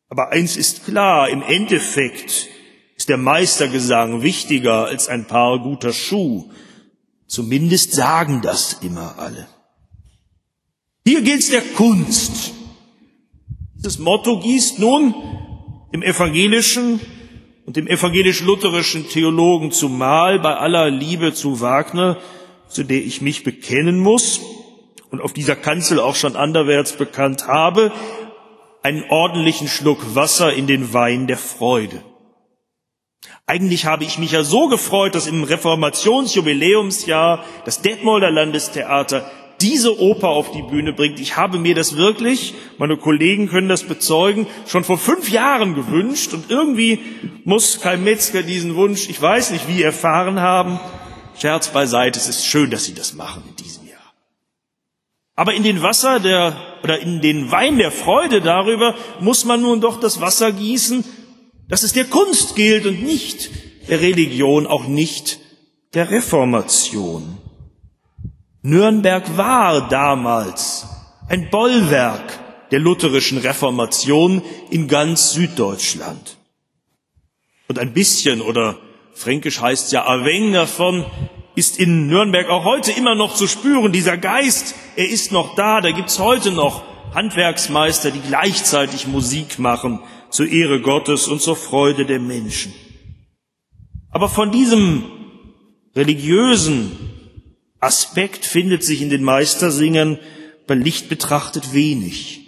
Aber 0.09 0.31
eins 0.31 0.57
ist 0.57 0.85
klar, 0.85 1.31
im 1.31 1.43
Endeffekt 1.43 2.49
ist 2.97 3.09
der 3.09 3.17
Meistergesang 3.17 4.23
wichtiger 4.23 4.85
als 4.85 5.09
ein 5.09 5.27
paar 5.27 5.59
guter 5.59 5.93
Schuh. 5.93 6.51
Zumindest 7.33 7.93
sagen 7.93 8.43
das 8.43 8.75
immer 8.83 9.15
alle. 9.19 9.49
Hier 11.07 11.23
gilt 11.23 11.51
der 11.51 11.63
Kunst. 11.63 12.53
Dieses 13.75 13.99
Motto 13.99 14.39
gießt 14.39 14.79
nun 14.79 15.15
im 15.93 16.03
evangelischen 16.03 17.01
und 17.65 17.77
dem 17.77 17.87
evangelisch-lutherischen 17.87 19.09
Theologen 19.09 19.73
zumal 19.73 20.41
bei 20.41 20.59
aller 20.59 20.91
Liebe 20.91 21.33
zu 21.33 21.63
Wagner, 21.63 22.19
zu 22.69 22.85
der 22.85 22.99
ich 22.99 23.23
mich 23.23 23.45
bekennen 23.45 23.99
muss 23.99 24.43
und 25.11 25.23
auf 25.23 25.33
dieser 25.33 25.57
Kanzel 25.57 26.01
auch 26.01 26.17
schon 26.17 26.37
anderwärts 26.37 26.99
bekannt 26.99 27.47
habe, 27.47 27.93
einen 28.83 29.05
ordentlichen 29.09 29.69
Schluck 29.69 30.15
Wasser 30.15 30.53
in 30.53 30.67
den 30.67 30.93
Wein 30.93 31.27
der 31.29 31.39
Freude. 31.39 32.03
Eigentlich 33.53 33.85
habe 33.85 34.05
ich 34.05 34.17
mich 34.17 34.33
ja 34.33 34.45
so 34.45 34.69
gefreut, 34.69 35.15
dass 35.15 35.27
im 35.27 35.45
Reformationsjubiläumsjahr 35.45 37.45
das 37.67 37.83
Detmolder 37.83 38.31
Landestheater 38.31 39.31
diese 39.61 40.01
Oper 40.01 40.31
auf 40.31 40.53
die 40.53 40.63
Bühne 40.63 40.95
bringt. 40.95 41.21
Ich 41.21 41.37
habe 41.37 41.59
mir 41.59 41.75
das 41.75 41.99
wirklich, 41.99 42.55
meine 42.79 42.97
Kollegen 42.97 43.51
können 43.51 43.69
das 43.69 43.83
bezeugen, 43.83 44.47
schon 44.67 44.85
vor 44.85 44.97
fünf 44.97 45.29
Jahren 45.29 45.75
gewünscht 45.75 46.33
und 46.33 46.51
irgendwie 46.51 47.01
muss 47.45 47.83
Kai 47.83 47.99
Metzger 47.99 48.43
diesen 48.43 48.75
Wunsch, 48.75 49.11
ich 49.11 49.21
weiß 49.21 49.51
nicht 49.51 49.69
wie, 49.69 49.83
erfahren 49.83 50.41
haben. 50.41 50.81
Scherz 51.39 51.69
beiseite, 51.69 52.19
es 52.19 52.29
ist 52.29 52.47
schön, 52.47 52.71
dass 52.71 52.87
Sie 52.87 52.95
das 52.95 53.13
machen 53.13 53.43
in 53.47 53.57
diesem 53.57 53.83
aber 55.35 55.55
in 55.55 55.63
den 55.63 55.83
Wasser 55.83 56.21
der, 56.21 56.55
oder 56.83 57.01
in 57.01 57.21
den 57.21 57.51
Wein 57.51 57.79
der 57.79 57.91
Freude 57.91 58.43
darüber 58.43 58.95
muss 59.21 59.45
man 59.45 59.63
nun 59.63 59.81
doch 59.81 59.99
das 59.99 60.21
Wasser 60.21 60.53
gießen, 60.53 61.05
dass 61.69 61.83
es 61.83 61.93
der 61.93 62.05
Kunst 62.05 62.57
gilt 62.57 62.87
und 62.87 63.03
nicht 63.03 63.51
der 63.89 64.01
Religion, 64.01 64.67
auch 64.67 64.87
nicht 64.87 65.41
der 65.95 66.11
Reformation. 66.11 67.39
Nürnberg 68.63 69.37
war 69.37 69.89
damals 69.89 70.87
ein 71.29 71.51
Bollwerk 71.51 72.39
der 72.71 72.79
lutherischen 72.79 73.39
Reformation 73.39 74.43
in 74.71 74.89
ganz 74.89 75.33
Süddeutschland. 75.33 76.39
Und 77.69 77.79
ein 77.79 77.93
bisschen, 77.93 78.41
oder 78.41 78.79
fränkisch 79.15 79.61
heißt 79.61 79.93
ja 79.93 80.07
Aveng 80.07 80.53
davon, 80.53 81.05
ist 81.55 81.79
in 81.79 82.07
Nürnberg 82.07 82.49
auch 82.49 82.65
heute 82.65 82.93
immer 82.93 83.15
noch 83.15 83.35
zu 83.35 83.47
spüren. 83.47 83.93
Dieser 83.93 84.17
Geist, 84.17 84.75
er 84.97 85.09
ist 85.09 85.33
noch 85.33 85.55
da. 85.55 85.81
Da 85.81 85.91
gibt's 85.91 86.19
heute 86.19 86.51
noch 86.51 86.83
Handwerksmeister, 87.15 88.11
die 88.11 88.21
gleichzeitig 88.21 89.07
Musik 89.07 89.59
machen 89.59 90.01
zur 90.33 90.49
Ehre 90.49 90.81
Gottes 90.81 91.29
und 91.29 91.41
zur 91.41 91.57
Freude 91.57 92.05
der 92.05 92.19
Menschen. 92.19 92.73
Aber 94.11 94.29
von 94.29 94.51
diesem 94.51 95.05
religiösen 95.95 96.93
Aspekt 97.81 98.45
findet 98.45 98.83
sich 98.83 99.03
in 99.03 99.11
den 99.11 99.23
Meistersingern 99.23 100.19
bei 100.67 100.75
Licht 100.75 101.09
betrachtet 101.09 101.73
wenig. 101.73 102.41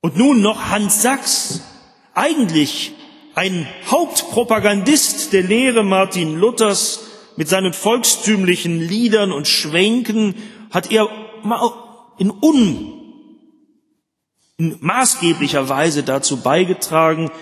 Und 0.00 0.16
nun 0.16 0.40
noch 0.40 0.70
Hans 0.70 1.02
Sachs, 1.02 1.62
eigentlich 2.14 2.92
ein 3.34 3.66
Hauptpropagandist 3.86 5.32
der 5.32 5.42
Lehre 5.42 5.82
Martin 5.82 6.36
Luthers, 6.36 7.08
mit 7.36 7.48
seinen 7.48 7.72
volkstümlichen 7.72 8.78
Liedern 8.80 9.32
und 9.32 9.48
Schwenken 9.48 10.34
hat 10.70 10.92
er 10.92 11.08
in, 12.18 12.30
un, 12.30 13.01
in 14.62 14.76
maßgeblicher 14.78 15.68
Weise 15.68 16.04
dazu 16.04 16.36
beigetragen, 16.36 17.32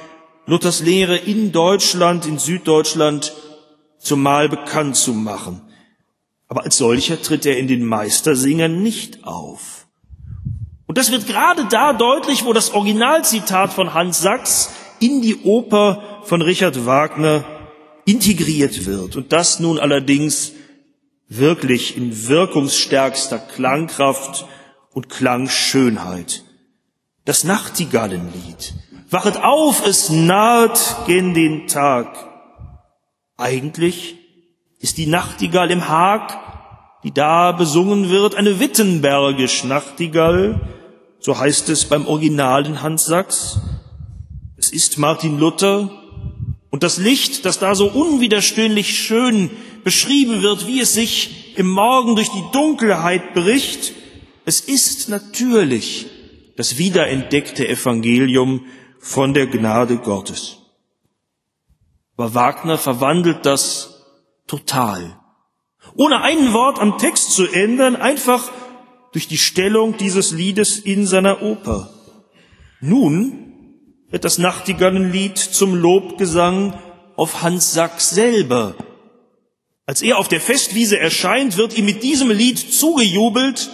Luthers 0.46 0.80
Lehre 0.80 1.18
in 1.18 1.52
Deutschland, 1.52 2.24
in 2.24 2.38
Süddeutschland 2.38 3.34
zumal 3.98 4.48
bekannt 4.48 4.96
zu 4.96 5.12
machen. 5.12 5.60
Aber 6.48 6.64
als 6.64 6.78
solcher 6.78 7.20
tritt 7.20 7.44
er 7.44 7.58
in 7.58 7.68
den 7.68 7.84
Meistersingern 7.84 8.82
nicht 8.82 9.24
auf. 9.24 9.86
Und 10.86 10.96
das 10.96 11.12
wird 11.12 11.26
gerade 11.26 11.66
da 11.66 11.92
deutlich, 11.92 12.46
wo 12.46 12.54
das 12.54 12.72
Originalzitat 12.72 13.74
von 13.74 13.92
Hans 13.92 14.22
Sachs 14.22 14.70
in 14.98 15.20
die 15.20 15.42
Oper 15.44 16.22
von 16.22 16.40
Richard 16.40 16.86
Wagner 16.86 17.44
integriert 18.06 18.86
wird 18.86 19.16
und 19.16 19.34
das 19.34 19.60
nun 19.60 19.78
allerdings 19.78 20.52
wirklich 21.28 21.98
in 21.98 22.28
wirkungsstärkster 22.28 23.38
Klangkraft 23.38 24.46
und 24.94 25.10
Klangschönheit. 25.10 26.44
Das 27.24 27.44
Nachtigallenlied. 27.44 28.74
Wachet 29.10 29.36
auf, 29.36 29.86
es 29.86 30.08
naht 30.10 31.06
gen 31.06 31.34
den 31.34 31.66
Tag. 31.66 32.08
Eigentlich 33.36 34.16
ist 34.78 34.98
die 34.98 35.06
Nachtigall 35.06 35.70
im 35.70 35.88
Haag, 35.88 36.38
die 37.04 37.12
da 37.12 37.52
besungen 37.52 38.08
wird, 38.08 38.34
eine 38.34 38.60
Wittenbergisch 38.60 39.64
Nachtigall, 39.64 40.60
so 41.18 41.38
heißt 41.38 41.68
es 41.68 41.86
beim 41.86 42.06
originalen 42.06 42.82
Hans 42.82 43.04
Sachs. 43.04 43.60
Es 44.56 44.70
ist 44.70 44.98
Martin 44.98 45.38
Luther, 45.38 45.90
Und 46.70 46.84
das 46.84 46.98
Licht, 46.98 47.44
das 47.44 47.58
da 47.58 47.74
so 47.74 47.88
unwiderstehlich 47.88 48.96
schön 48.96 49.50
beschrieben 49.82 50.40
wird, 50.40 50.66
wie 50.68 50.80
es 50.80 50.94
sich 50.94 51.56
im 51.56 51.68
Morgen 51.68 52.14
durch 52.14 52.28
die 52.28 52.44
Dunkelheit 52.52 53.34
bricht, 53.34 53.92
es 54.44 54.60
ist 54.60 55.08
natürlich 55.08 56.06
das 56.60 56.76
wiederentdeckte 56.76 57.66
Evangelium 57.66 58.66
von 58.98 59.32
der 59.32 59.46
Gnade 59.46 59.96
Gottes. 59.96 60.58
Aber 62.18 62.34
Wagner 62.34 62.76
verwandelt 62.76 63.46
das 63.46 64.04
total. 64.46 65.18
Ohne 65.94 66.20
ein 66.20 66.52
Wort 66.52 66.78
am 66.78 66.98
Text 66.98 67.32
zu 67.32 67.46
ändern, 67.46 67.96
einfach 67.96 68.52
durch 69.12 69.26
die 69.26 69.38
Stellung 69.38 69.96
dieses 69.96 70.32
Liedes 70.32 70.78
in 70.78 71.06
seiner 71.06 71.40
Oper. 71.40 71.94
Nun 72.82 73.54
wird 74.10 74.26
das 74.26 74.36
Nachtigallenlied 74.36 75.38
zum 75.38 75.74
Lobgesang 75.74 76.78
auf 77.16 77.40
Hans 77.40 77.72
Sachs 77.72 78.10
selber. 78.10 78.74
Als 79.86 80.02
er 80.02 80.18
auf 80.18 80.28
der 80.28 80.42
Festwiese 80.42 80.98
erscheint, 80.98 81.56
wird 81.56 81.78
ihm 81.78 81.86
mit 81.86 82.02
diesem 82.02 82.30
Lied 82.30 82.58
zugejubelt 82.58 83.70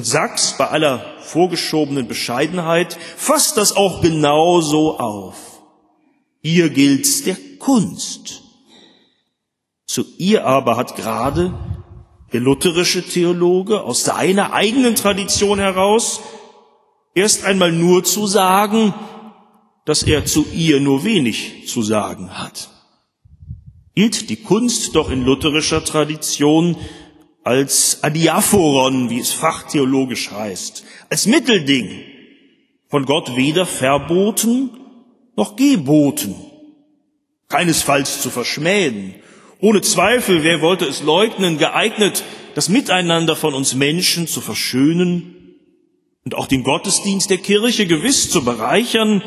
und 0.00 0.06
Sachs 0.06 0.54
bei 0.56 0.66
aller 0.66 1.04
vorgeschobenen 1.20 2.08
Bescheidenheit 2.08 2.96
fasst 3.18 3.58
das 3.58 3.76
auch 3.76 4.00
genauso 4.00 4.98
auf. 4.98 5.60
Hier 6.40 6.70
gilt's 6.70 7.22
der 7.22 7.36
Kunst. 7.58 8.40
Zu 9.84 10.06
ihr 10.16 10.46
aber 10.46 10.78
hat 10.78 10.96
gerade 10.96 11.52
der 12.32 12.40
lutherische 12.40 13.02
Theologe 13.02 13.82
aus 13.82 14.04
seiner 14.04 14.54
eigenen 14.54 14.94
Tradition 14.94 15.58
heraus 15.58 16.22
erst 17.14 17.44
einmal 17.44 17.70
nur 17.70 18.02
zu 18.02 18.26
sagen, 18.26 18.94
dass 19.84 20.02
er 20.02 20.24
zu 20.24 20.46
ihr 20.54 20.80
nur 20.80 21.04
wenig 21.04 21.68
zu 21.68 21.82
sagen 21.82 22.38
hat. 22.38 22.70
Gilt 23.94 24.30
die 24.30 24.42
Kunst 24.42 24.96
doch 24.96 25.10
in 25.10 25.26
lutherischer 25.26 25.84
Tradition 25.84 26.76
als 27.42 28.02
Adiaphoron, 28.02 29.10
wie 29.10 29.18
es 29.18 29.32
fachtheologisch 29.32 30.30
heißt, 30.30 30.84
als 31.08 31.26
Mittelding, 31.26 32.04
von 32.88 33.06
Gott 33.06 33.36
weder 33.36 33.66
verboten 33.66 34.70
noch 35.36 35.56
geboten, 35.56 36.34
keinesfalls 37.48 38.20
zu 38.20 38.30
verschmähen. 38.30 39.14
Ohne 39.60 39.80
Zweifel, 39.80 40.42
wer 40.42 40.60
wollte 40.60 40.86
es 40.86 41.02
leugnen, 41.02 41.56
geeignet, 41.56 42.24
das 42.54 42.68
Miteinander 42.68 43.36
von 43.36 43.54
uns 43.54 43.74
Menschen 43.74 44.26
zu 44.26 44.40
verschönen 44.40 45.56
und 46.24 46.34
auch 46.34 46.46
den 46.46 46.64
Gottesdienst 46.64 47.30
der 47.30 47.38
Kirche 47.38 47.86
gewiss 47.86 48.28
zu 48.28 48.44
bereichern, 48.44 49.22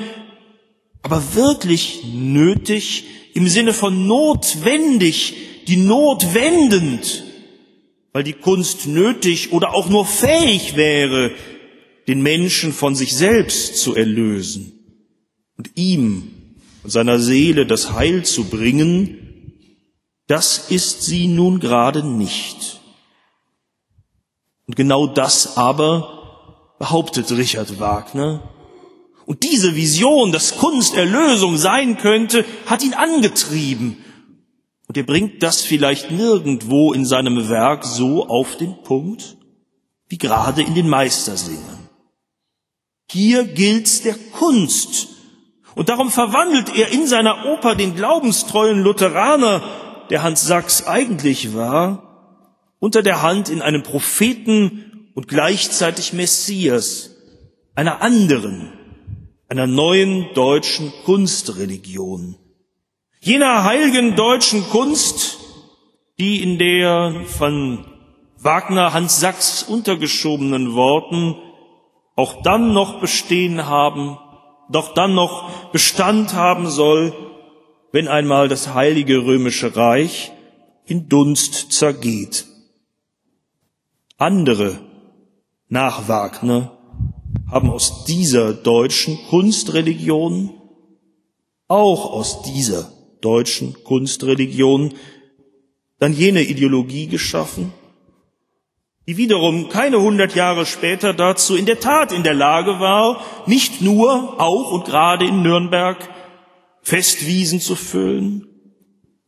aber 1.01 1.35
wirklich 1.35 2.03
nötig 2.13 3.05
im 3.33 3.47
Sinne 3.47 3.73
von 3.73 4.07
notwendig, 4.07 5.35
die 5.67 5.77
Not 5.77 6.33
wendend, 6.33 7.23
weil 8.13 8.23
die 8.23 8.33
Kunst 8.33 8.87
nötig 8.87 9.51
oder 9.51 9.73
auch 9.73 9.89
nur 9.89 10.05
fähig 10.05 10.75
wäre, 10.75 11.31
den 12.07 12.21
Menschen 12.21 12.71
von 12.71 12.95
sich 12.95 13.15
selbst 13.15 13.77
zu 13.77 13.95
erlösen 13.95 14.71
und 15.57 15.71
ihm 15.75 16.31
und 16.83 16.89
seiner 16.89 17.19
Seele 17.19 17.65
das 17.65 17.93
Heil 17.93 18.23
zu 18.23 18.45
bringen, 18.45 19.51
das 20.27 20.69
ist 20.69 21.03
sie 21.03 21.27
nun 21.27 21.59
gerade 21.59 22.05
nicht. 22.05 22.79
Und 24.67 24.75
genau 24.75 25.07
das 25.07 25.57
aber 25.57 26.75
behauptet 26.79 27.31
Richard 27.31 27.79
Wagner 27.79 28.49
und 29.25 29.43
diese 29.43 29.75
Vision, 29.75 30.31
dass 30.31 30.57
Kunst 30.57 30.95
Erlösung 30.95 31.57
sein 31.57 31.97
könnte, 31.97 32.45
hat 32.65 32.83
ihn 32.83 32.93
angetrieben. 32.93 34.02
Und 34.87 34.97
er 34.97 35.03
bringt 35.03 35.41
das 35.43 35.61
vielleicht 35.61 36.11
nirgendwo 36.11 36.93
in 36.93 37.05
seinem 37.05 37.49
Werk 37.49 37.85
so 37.85 38.27
auf 38.27 38.57
den 38.57 38.83
Punkt, 38.83 39.37
wie 40.07 40.17
gerade 40.17 40.61
in 40.61 40.75
den 40.75 40.89
Meistersingern. 40.89 41.89
Hier 43.09 43.45
gilt's 43.45 44.01
der 44.01 44.15
Kunst. 44.33 45.07
Und 45.75 45.89
darum 45.89 46.11
verwandelt 46.11 46.75
er 46.75 46.91
in 46.91 47.07
seiner 47.07 47.45
Oper 47.45 47.75
den 47.75 47.95
glaubenstreuen 47.95 48.81
Lutheraner, 48.81 49.61
der 50.09 50.21
Hans 50.21 50.45
Sachs 50.45 50.85
eigentlich 50.85 51.53
war, 51.55 52.13
unter 52.79 53.01
der 53.01 53.21
Hand 53.21 53.49
in 53.49 53.61
einen 53.61 53.81
Propheten 53.81 55.09
und 55.15 55.27
gleichzeitig 55.27 56.13
Messias, 56.13 57.11
einer 57.75 58.01
anderen, 58.01 58.73
einer 59.47 59.67
neuen 59.67 60.33
deutschen 60.33 60.91
Kunstreligion. 61.05 62.35
Jener 63.25 63.63
heiligen 63.63 64.17
deutschen 64.17 64.69
Kunst, 64.69 65.37
die 66.19 66.43
in 66.43 66.59
der 66.59 67.23
von 67.25 67.85
Wagner 68.37 68.91
Hans 68.91 69.21
Sachs 69.21 69.63
untergeschobenen 69.63 70.73
Worten 70.73 71.37
auch 72.17 72.41
dann 72.41 72.73
noch 72.73 72.99
bestehen 72.99 73.65
haben, 73.65 74.17
doch 74.69 74.93
dann 74.93 75.15
noch 75.15 75.71
Bestand 75.71 76.33
haben 76.33 76.67
soll, 76.67 77.13
wenn 77.93 78.09
einmal 78.09 78.49
das 78.49 78.73
heilige 78.73 79.23
römische 79.23 79.73
Reich 79.73 80.33
in 80.83 81.07
Dunst 81.07 81.71
zergeht. 81.71 82.45
Andere 84.17 84.79
nach 85.69 86.09
Wagner 86.09 86.77
haben 87.49 87.69
aus 87.69 88.03
dieser 88.03 88.53
deutschen 88.53 89.17
Kunstreligion, 89.29 90.49
auch 91.69 92.11
aus 92.11 92.41
dieser 92.41 92.92
deutschen 93.23 93.83
Kunstreligion, 93.83 94.93
dann 95.99 96.13
jene 96.13 96.41
Ideologie 96.43 97.07
geschaffen, 97.07 97.73
die 99.07 99.17
wiederum 99.17 99.69
keine 99.69 100.01
hundert 100.01 100.35
Jahre 100.35 100.65
später 100.65 101.13
dazu 101.13 101.55
in 101.55 101.65
der 101.65 101.79
Tat 101.79 102.11
in 102.11 102.23
der 102.23 102.33
Lage 102.33 102.79
war, 102.79 103.23
nicht 103.47 103.81
nur, 103.81 104.39
auch 104.39 104.71
und 104.71 104.85
gerade 104.85 105.25
in 105.25 105.41
Nürnberg, 105.41 105.97
Festwiesen 106.81 107.59
zu 107.59 107.75
füllen 107.75 108.47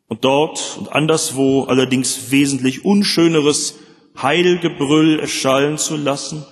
und 0.07 0.23
dort 0.23 0.77
und 0.77 0.91
anderswo 0.91 1.63
allerdings 1.63 2.31
wesentlich 2.31 2.85
unschöneres 2.85 3.75
Heilgebrüll 4.21 5.19
erschallen 5.19 5.77
zu 5.77 5.95
lassen, 5.97 6.45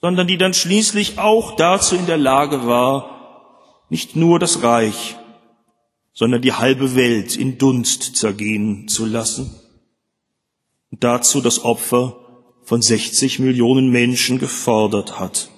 sondern 0.00 0.26
die 0.26 0.38
dann 0.38 0.54
schließlich 0.54 1.18
auch 1.18 1.56
dazu 1.56 1.96
in 1.96 2.06
der 2.06 2.18
Lage 2.18 2.66
war, 2.66 3.84
nicht 3.88 4.16
nur 4.16 4.38
das 4.38 4.62
Reich, 4.62 5.16
sondern 6.18 6.42
die 6.42 6.52
halbe 6.52 6.96
Welt 6.96 7.36
in 7.36 7.58
Dunst 7.58 8.16
zergehen 8.16 8.88
zu 8.88 9.06
lassen 9.06 9.54
und 10.90 11.04
dazu 11.04 11.40
das 11.40 11.64
Opfer 11.64 12.16
von 12.64 12.82
60 12.82 13.38
Millionen 13.38 13.90
Menschen 13.90 14.40
gefordert 14.40 15.20
hat. 15.20 15.48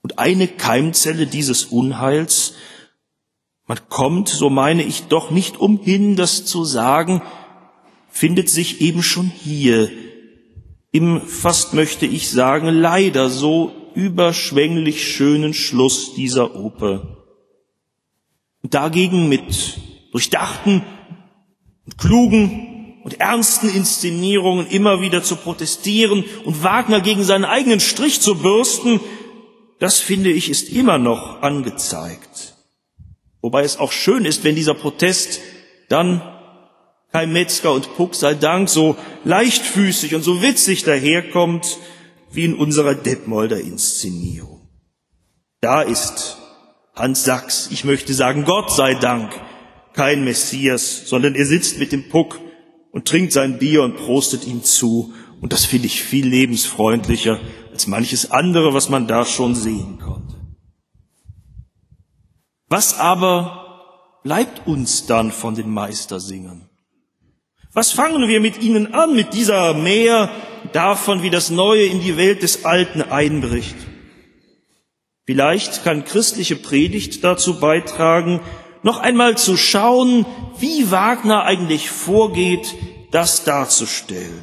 Und 0.00 0.18
eine 0.18 0.48
Keimzelle 0.48 1.26
dieses 1.26 1.66
Unheils, 1.66 2.54
man 3.66 3.78
kommt, 3.90 4.30
so 4.30 4.48
meine 4.48 4.84
ich 4.84 5.02
doch 5.02 5.30
nicht 5.30 5.58
umhin, 5.58 6.16
das 6.16 6.46
zu 6.46 6.64
sagen, 6.64 7.20
findet 8.08 8.48
sich 8.48 8.80
eben 8.80 9.02
schon 9.02 9.26
hier 9.26 9.90
im 10.92 11.20
fast 11.20 11.74
möchte 11.74 12.06
ich 12.06 12.30
sagen, 12.30 12.68
leider 12.68 13.28
so 13.28 13.70
überschwänglich 13.94 15.06
schönen 15.06 15.52
Schluss 15.52 16.14
dieser 16.14 16.56
Oper. 16.56 17.17
Dagegen 18.70 19.28
mit 19.28 19.78
durchdachten 20.12 20.82
und 21.84 21.98
klugen 21.98 23.00
und 23.04 23.20
ernsten 23.20 23.68
Inszenierungen 23.68 24.66
immer 24.66 25.00
wieder 25.00 25.22
zu 25.22 25.36
protestieren 25.36 26.24
und 26.44 26.62
Wagner 26.62 27.00
gegen 27.00 27.24
seinen 27.24 27.44
eigenen 27.44 27.80
Strich 27.80 28.20
zu 28.20 28.36
bürsten, 28.36 29.00
das 29.78 29.98
finde 29.98 30.30
ich 30.30 30.50
ist 30.50 30.70
immer 30.70 30.98
noch 30.98 31.42
angezeigt. 31.42 32.56
Wobei 33.40 33.62
es 33.62 33.78
auch 33.78 33.92
schön 33.92 34.24
ist, 34.24 34.44
wenn 34.44 34.56
dieser 34.56 34.74
Protest 34.74 35.40
dann 35.88 36.20
Kai 37.12 37.26
Metzger 37.26 37.72
und 37.72 37.94
Puck 37.96 38.14
sei 38.14 38.34
Dank 38.34 38.68
so 38.68 38.96
leichtfüßig 39.24 40.14
und 40.14 40.22
so 40.22 40.42
witzig 40.42 40.84
daherkommt 40.84 41.78
wie 42.30 42.44
in 42.44 42.54
unserer 42.54 42.94
Detmolder 42.94 43.58
Inszenierung. 43.58 44.68
Da 45.60 45.82
ist 45.82 46.36
Hans 46.98 47.24
Sachs, 47.24 47.68
ich 47.70 47.84
möchte 47.84 48.12
sagen, 48.12 48.44
Gott 48.44 48.70
sei 48.70 48.94
Dank, 48.94 49.32
kein 49.92 50.24
Messias, 50.24 51.02
sondern 51.06 51.34
er 51.34 51.46
sitzt 51.46 51.78
mit 51.78 51.92
dem 51.92 52.08
Puck 52.08 52.40
und 52.90 53.06
trinkt 53.06 53.32
sein 53.32 53.58
Bier 53.58 53.82
und 53.82 53.96
prostet 53.96 54.46
ihm 54.46 54.64
zu. 54.64 55.12
Und 55.40 55.52
das 55.52 55.64
finde 55.64 55.86
ich 55.86 56.02
viel 56.02 56.26
lebensfreundlicher 56.26 57.40
als 57.70 57.86
manches 57.86 58.30
andere, 58.30 58.74
was 58.74 58.88
man 58.88 59.06
da 59.06 59.24
schon 59.24 59.54
sehen 59.54 59.98
konnte. 59.98 60.34
Was 62.68 62.98
aber 62.98 64.20
bleibt 64.24 64.66
uns 64.66 65.06
dann 65.06 65.32
von 65.32 65.54
den 65.54 65.70
Meistersingern? 65.70 66.68
Was 67.72 67.92
fangen 67.92 68.28
wir 68.28 68.40
mit 68.40 68.60
ihnen 68.60 68.94
an, 68.94 69.14
mit 69.14 69.34
dieser 69.34 69.74
Mehr 69.74 70.30
davon, 70.72 71.22
wie 71.22 71.30
das 71.30 71.50
Neue 71.50 71.84
in 71.84 72.00
die 72.00 72.16
Welt 72.16 72.42
des 72.42 72.64
Alten 72.64 73.02
einbricht? 73.02 73.76
Vielleicht 75.28 75.84
kann 75.84 76.06
christliche 76.06 76.56
Predigt 76.56 77.22
dazu 77.22 77.60
beitragen, 77.60 78.40
noch 78.82 78.98
einmal 78.98 79.36
zu 79.36 79.58
schauen, 79.58 80.24
wie 80.58 80.90
Wagner 80.90 81.42
eigentlich 81.42 81.90
vorgeht, 81.90 82.74
das 83.10 83.44
darzustellen. 83.44 84.40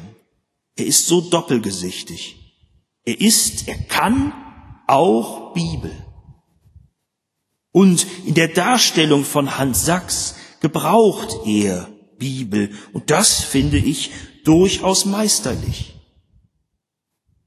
Er 0.76 0.86
ist 0.86 1.08
so 1.08 1.22
doppelgesichtig. 1.22 2.36
Er 3.02 3.20
ist, 3.20 3.66
er 3.66 3.78
kann 3.78 4.32
auch 4.86 5.54
Bibel. 5.54 5.90
Und 7.72 8.06
in 8.24 8.34
der 8.34 8.46
Darstellung 8.46 9.24
von 9.24 9.58
Hans 9.58 9.86
Sachs 9.86 10.36
gebraucht 10.60 11.34
er 11.44 11.88
Bibel. 12.16 12.70
Und 12.92 13.10
das 13.10 13.42
finde 13.42 13.78
ich 13.78 14.12
durchaus 14.44 15.04
meisterlich. 15.04 15.95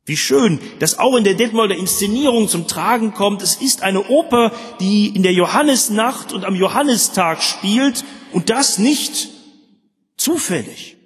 Wie 0.09 0.17
schön, 0.17 0.59
dass 0.79 0.97
auch 0.97 1.15
in 1.17 1.23
der 1.23 1.35
Detmolder 1.35 1.75
Inszenierung 1.75 2.47
zum 2.47 2.67
Tragen 2.67 3.13
kommt. 3.13 3.43
Es 3.43 3.57
ist 3.57 3.83
eine 3.83 4.09
Oper, 4.09 4.51
die 4.79 5.09
in 5.15 5.21
der 5.21 5.33
Johannisnacht 5.33 6.33
und 6.33 6.45
am 6.45 6.55
Johannistag 6.55 7.43
spielt 7.43 8.03
und 8.31 8.49
das 8.49 8.79
nicht 8.79 9.29
zufällig. 10.17 10.97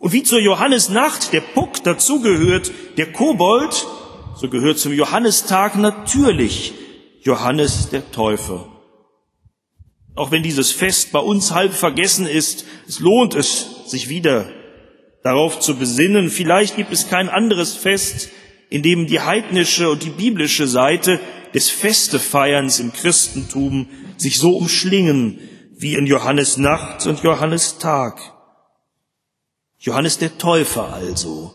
Und 0.00 0.12
wie 0.12 0.24
zur 0.24 0.40
Johannisnacht 0.40 1.32
der 1.32 1.42
Puck 1.42 1.84
dazugehört, 1.84 2.72
der 2.96 3.12
Kobold, 3.12 3.86
so 4.34 4.48
gehört 4.48 4.80
zum 4.80 4.92
Johannistag 4.92 5.76
natürlich 5.76 6.74
Johannes 7.20 7.90
der 7.90 8.10
Täufer. 8.10 8.66
Auch 10.16 10.32
wenn 10.32 10.42
dieses 10.42 10.72
Fest 10.72 11.12
bei 11.12 11.20
uns 11.20 11.52
halb 11.52 11.72
vergessen 11.72 12.26
ist, 12.26 12.64
es 12.88 12.98
lohnt 12.98 13.36
es, 13.36 13.88
sich 13.88 14.08
wieder 14.08 14.50
darauf 15.22 15.60
zu 15.60 15.76
besinnen. 15.76 16.30
Vielleicht 16.30 16.76
gibt 16.76 16.92
es 16.92 17.08
kein 17.08 17.28
anderes 17.28 17.74
Fest, 17.74 18.30
in 18.70 18.82
dem 18.82 19.06
die 19.06 19.20
heidnische 19.20 19.90
und 19.90 20.02
die 20.02 20.10
biblische 20.10 20.66
Seite 20.66 21.20
des 21.54 21.70
Festefeierns 21.70 22.80
im 22.80 22.92
Christentum 22.92 23.88
sich 24.16 24.38
so 24.38 24.56
umschlingen 24.56 25.38
wie 25.76 25.94
in 25.94 26.06
Johannes 26.06 26.56
Nacht 26.56 27.06
und 27.06 27.22
Johannes 27.22 27.78
Tag. 27.78 28.20
Johannes 29.78 30.18
der 30.18 30.38
Täufer 30.38 30.92
also. 30.92 31.54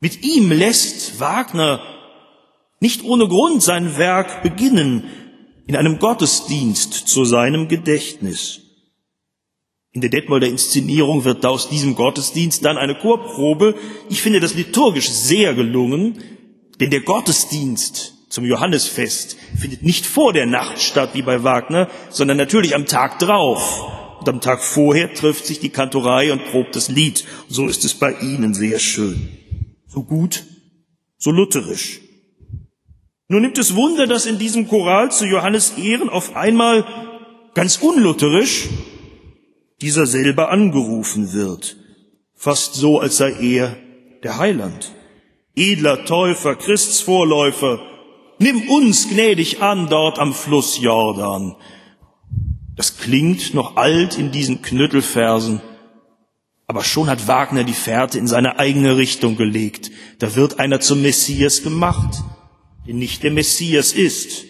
Mit 0.00 0.24
ihm 0.24 0.50
lässt 0.50 1.20
Wagner 1.20 1.80
nicht 2.80 3.04
ohne 3.04 3.28
Grund 3.28 3.62
sein 3.62 3.96
Werk 3.96 4.42
beginnen 4.42 5.04
in 5.66 5.76
einem 5.76 5.98
Gottesdienst 5.98 6.92
zu 6.92 7.24
seinem 7.24 7.68
Gedächtnis. 7.68 8.63
In 9.94 10.00
der 10.00 10.10
Detmolder 10.10 10.48
Inszenierung 10.48 11.24
wird 11.24 11.46
aus 11.46 11.68
diesem 11.68 11.94
Gottesdienst 11.94 12.64
dann 12.64 12.78
eine 12.78 12.96
Chorprobe. 12.96 13.76
Ich 14.10 14.22
finde 14.22 14.40
das 14.40 14.54
liturgisch 14.54 15.08
sehr 15.08 15.54
gelungen, 15.54 16.18
denn 16.80 16.90
der 16.90 17.02
Gottesdienst 17.02 18.14
zum 18.28 18.44
Johannesfest 18.44 19.36
findet 19.56 19.84
nicht 19.84 20.04
vor 20.04 20.32
der 20.32 20.46
Nacht 20.46 20.82
statt 20.82 21.10
wie 21.12 21.22
bei 21.22 21.44
Wagner, 21.44 21.88
sondern 22.10 22.36
natürlich 22.36 22.74
am 22.74 22.86
Tag 22.86 23.20
drauf. 23.20 24.18
Und 24.18 24.28
am 24.28 24.40
Tag 24.40 24.64
vorher 24.64 25.14
trifft 25.14 25.46
sich 25.46 25.60
die 25.60 25.68
Kantorei 25.68 26.32
und 26.32 26.44
probt 26.46 26.74
das 26.74 26.88
Lied. 26.88 27.24
So 27.48 27.68
ist 27.68 27.84
es 27.84 27.94
bei 27.94 28.14
Ihnen 28.18 28.52
sehr 28.52 28.80
schön. 28.80 29.28
So 29.86 30.02
gut, 30.02 30.42
so 31.18 31.30
lutherisch. 31.30 32.00
Nun 33.28 33.42
nimmt 33.42 33.58
es 33.58 33.76
Wunder, 33.76 34.08
dass 34.08 34.26
in 34.26 34.40
diesem 34.40 34.66
Choral 34.66 35.12
zu 35.12 35.24
Johannes 35.24 35.78
Ehren 35.78 36.08
auf 36.08 36.34
einmal 36.34 36.84
ganz 37.54 37.76
unlutherisch 37.76 38.68
dieser 39.80 40.06
selber 40.06 40.50
angerufen 40.50 41.32
wird, 41.32 41.76
fast 42.34 42.74
so, 42.74 43.00
als 43.00 43.16
sei 43.16 43.32
er 43.32 43.76
der 44.22 44.38
Heiland. 44.38 44.92
Edler 45.56 46.04
Täufer, 46.04 46.56
Christsvorläufer, 46.56 47.80
nimm 48.38 48.68
uns 48.68 49.08
gnädig 49.08 49.62
an 49.62 49.88
dort 49.88 50.18
am 50.18 50.34
Fluss 50.34 50.80
Jordan. 50.80 51.56
Das 52.76 52.98
klingt 52.98 53.54
noch 53.54 53.76
alt 53.76 54.18
in 54.18 54.32
diesen 54.32 54.62
Knüttelversen, 54.62 55.60
aber 56.66 56.82
schon 56.82 57.08
hat 57.08 57.28
Wagner 57.28 57.62
die 57.62 57.72
Fährte 57.72 58.18
in 58.18 58.26
seine 58.26 58.58
eigene 58.58 58.96
Richtung 58.96 59.36
gelegt. 59.36 59.90
Da 60.18 60.34
wird 60.34 60.58
einer 60.58 60.80
zum 60.80 61.02
Messias 61.02 61.62
gemacht, 61.62 62.22
der 62.86 62.94
nicht 62.94 63.22
der 63.22 63.30
Messias 63.30 63.92
ist. 63.92 64.44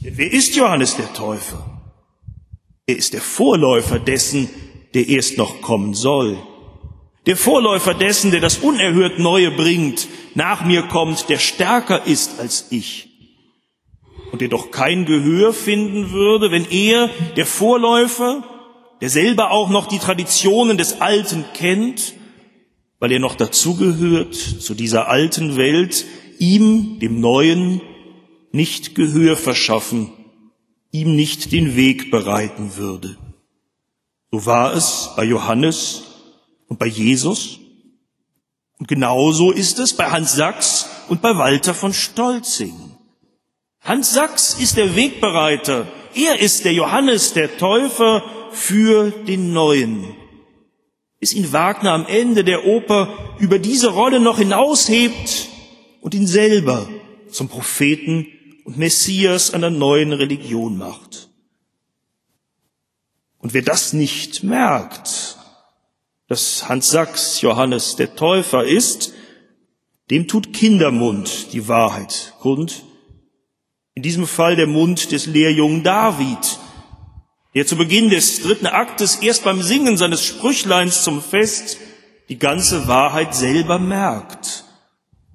Denn 0.00 0.16
wer 0.16 0.32
ist 0.32 0.54
Johannes 0.54 0.96
der 0.96 1.12
Täufer? 1.12 1.73
Er 2.86 2.96
ist 2.96 3.14
der 3.14 3.22
Vorläufer 3.22 3.98
dessen, 3.98 4.50
der 4.92 5.08
erst 5.08 5.38
noch 5.38 5.62
kommen 5.62 5.94
soll. 5.94 6.36
Der 7.24 7.36
Vorläufer 7.36 7.94
dessen, 7.94 8.30
der 8.30 8.42
das 8.42 8.58
unerhört 8.58 9.18
Neue 9.18 9.50
bringt, 9.50 10.06
nach 10.34 10.66
mir 10.66 10.82
kommt, 10.82 11.30
der 11.30 11.38
stärker 11.38 12.06
ist 12.06 12.38
als 12.38 12.66
ich. 12.70 13.08
Und 14.32 14.42
der 14.42 14.48
doch 14.48 14.70
kein 14.70 15.06
Gehör 15.06 15.54
finden 15.54 16.10
würde, 16.10 16.50
wenn 16.50 16.70
er, 16.70 17.08
der 17.36 17.46
Vorläufer, 17.46 18.44
der 19.00 19.08
selber 19.08 19.50
auch 19.50 19.70
noch 19.70 19.86
die 19.86 19.98
Traditionen 19.98 20.76
des 20.76 21.00
Alten 21.00 21.46
kennt, 21.54 22.12
weil 22.98 23.12
er 23.12 23.18
noch 23.18 23.34
dazugehört 23.34 24.34
zu 24.34 24.74
dieser 24.74 25.08
alten 25.08 25.56
Welt, 25.56 26.04
ihm, 26.38 26.98
dem 27.00 27.20
Neuen, 27.20 27.80
nicht 28.52 28.94
Gehör 28.94 29.38
verschaffen 29.38 30.12
ihm 30.94 31.16
nicht 31.16 31.50
den 31.50 31.74
Weg 31.74 32.12
bereiten 32.12 32.76
würde. 32.76 33.16
So 34.30 34.46
war 34.46 34.74
es 34.74 35.10
bei 35.16 35.24
Johannes 35.24 36.04
und 36.68 36.78
bei 36.78 36.86
Jesus. 36.86 37.58
Und 38.78 38.86
genauso 38.86 39.50
ist 39.50 39.80
es 39.80 39.94
bei 39.94 40.08
Hans 40.08 40.36
Sachs 40.36 40.88
und 41.08 41.20
bei 41.20 41.36
Walter 41.36 41.74
von 41.74 41.92
Stolzing. 41.92 42.76
Hans 43.80 44.14
Sachs 44.14 44.54
ist 44.54 44.76
der 44.76 44.94
Wegbereiter. 44.94 45.88
Er 46.14 46.38
ist 46.38 46.64
der 46.64 46.72
Johannes, 46.72 47.32
der 47.32 47.58
Täufer 47.58 48.22
für 48.52 49.10
den 49.10 49.52
Neuen. 49.52 50.14
Bis 51.18 51.32
ihn 51.32 51.52
Wagner 51.52 51.90
am 51.90 52.06
Ende 52.06 52.44
der 52.44 52.66
Oper 52.66 53.36
über 53.40 53.58
diese 53.58 53.88
Rolle 53.88 54.20
noch 54.20 54.38
hinaushebt 54.38 55.48
und 56.00 56.14
ihn 56.14 56.28
selber 56.28 56.88
zum 57.32 57.48
Propheten 57.48 58.28
und 58.64 58.78
Messias 58.78 59.52
einer 59.52 59.70
neuen 59.70 60.12
Religion 60.12 60.76
macht. 60.76 61.28
Und 63.38 63.52
wer 63.52 63.62
das 63.62 63.92
nicht 63.92 64.42
merkt, 64.42 65.36
dass 66.28 66.68
Hans 66.68 66.88
Sachs 66.88 67.42
Johannes 67.42 67.96
der 67.96 68.16
Täufer 68.16 68.64
ist, 68.64 69.12
dem 70.10 70.28
tut 70.28 70.52
Kindermund 70.52 71.52
die 71.52 71.68
Wahrheit 71.68 72.34
kund. 72.40 72.84
In 73.94 74.02
diesem 74.02 74.26
Fall 74.26 74.56
der 74.56 74.66
Mund 74.66 75.12
des 75.12 75.26
Lehrjungen 75.26 75.82
David, 75.82 76.58
der 77.54 77.66
zu 77.66 77.76
Beginn 77.76 78.10
des 78.10 78.42
dritten 78.42 78.66
Aktes 78.66 79.16
erst 79.16 79.44
beim 79.44 79.62
Singen 79.62 79.96
seines 79.96 80.24
Sprüchleins 80.24 81.04
zum 81.04 81.22
Fest 81.22 81.78
die 82.28 82.38
ganze 82.38 82.88
Wahrheit 82.88 83.34
selber 83.34 83.78
merkt. 83.78 84.63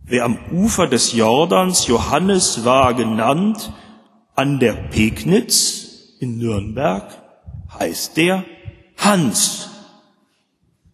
Wer 0.10 0.26
am 0.26 0.40
Ufer 0.52 0.88
des 0.88 1.14
Jordans 1.14 1.86
Johannes 1.86 2.66
war 2.66 2.96
genannt, 2.96 3.72
an 4.34 4.58
der 4.58 4.74
Pegnitz 4.74 6.16
in 6.20 6.40
Nürnberg, 6.40 7.16
heißt 7.80 8.18
der 8.18 8.44
Hans. 8.98 9.70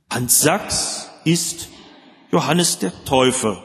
Hans 0.10 0.42
Sachs 0.42 1.10
ist 1.24 1.70
Johannes 2.30 2.80
der 2.80 2.92
Täufer. 3.06 3.64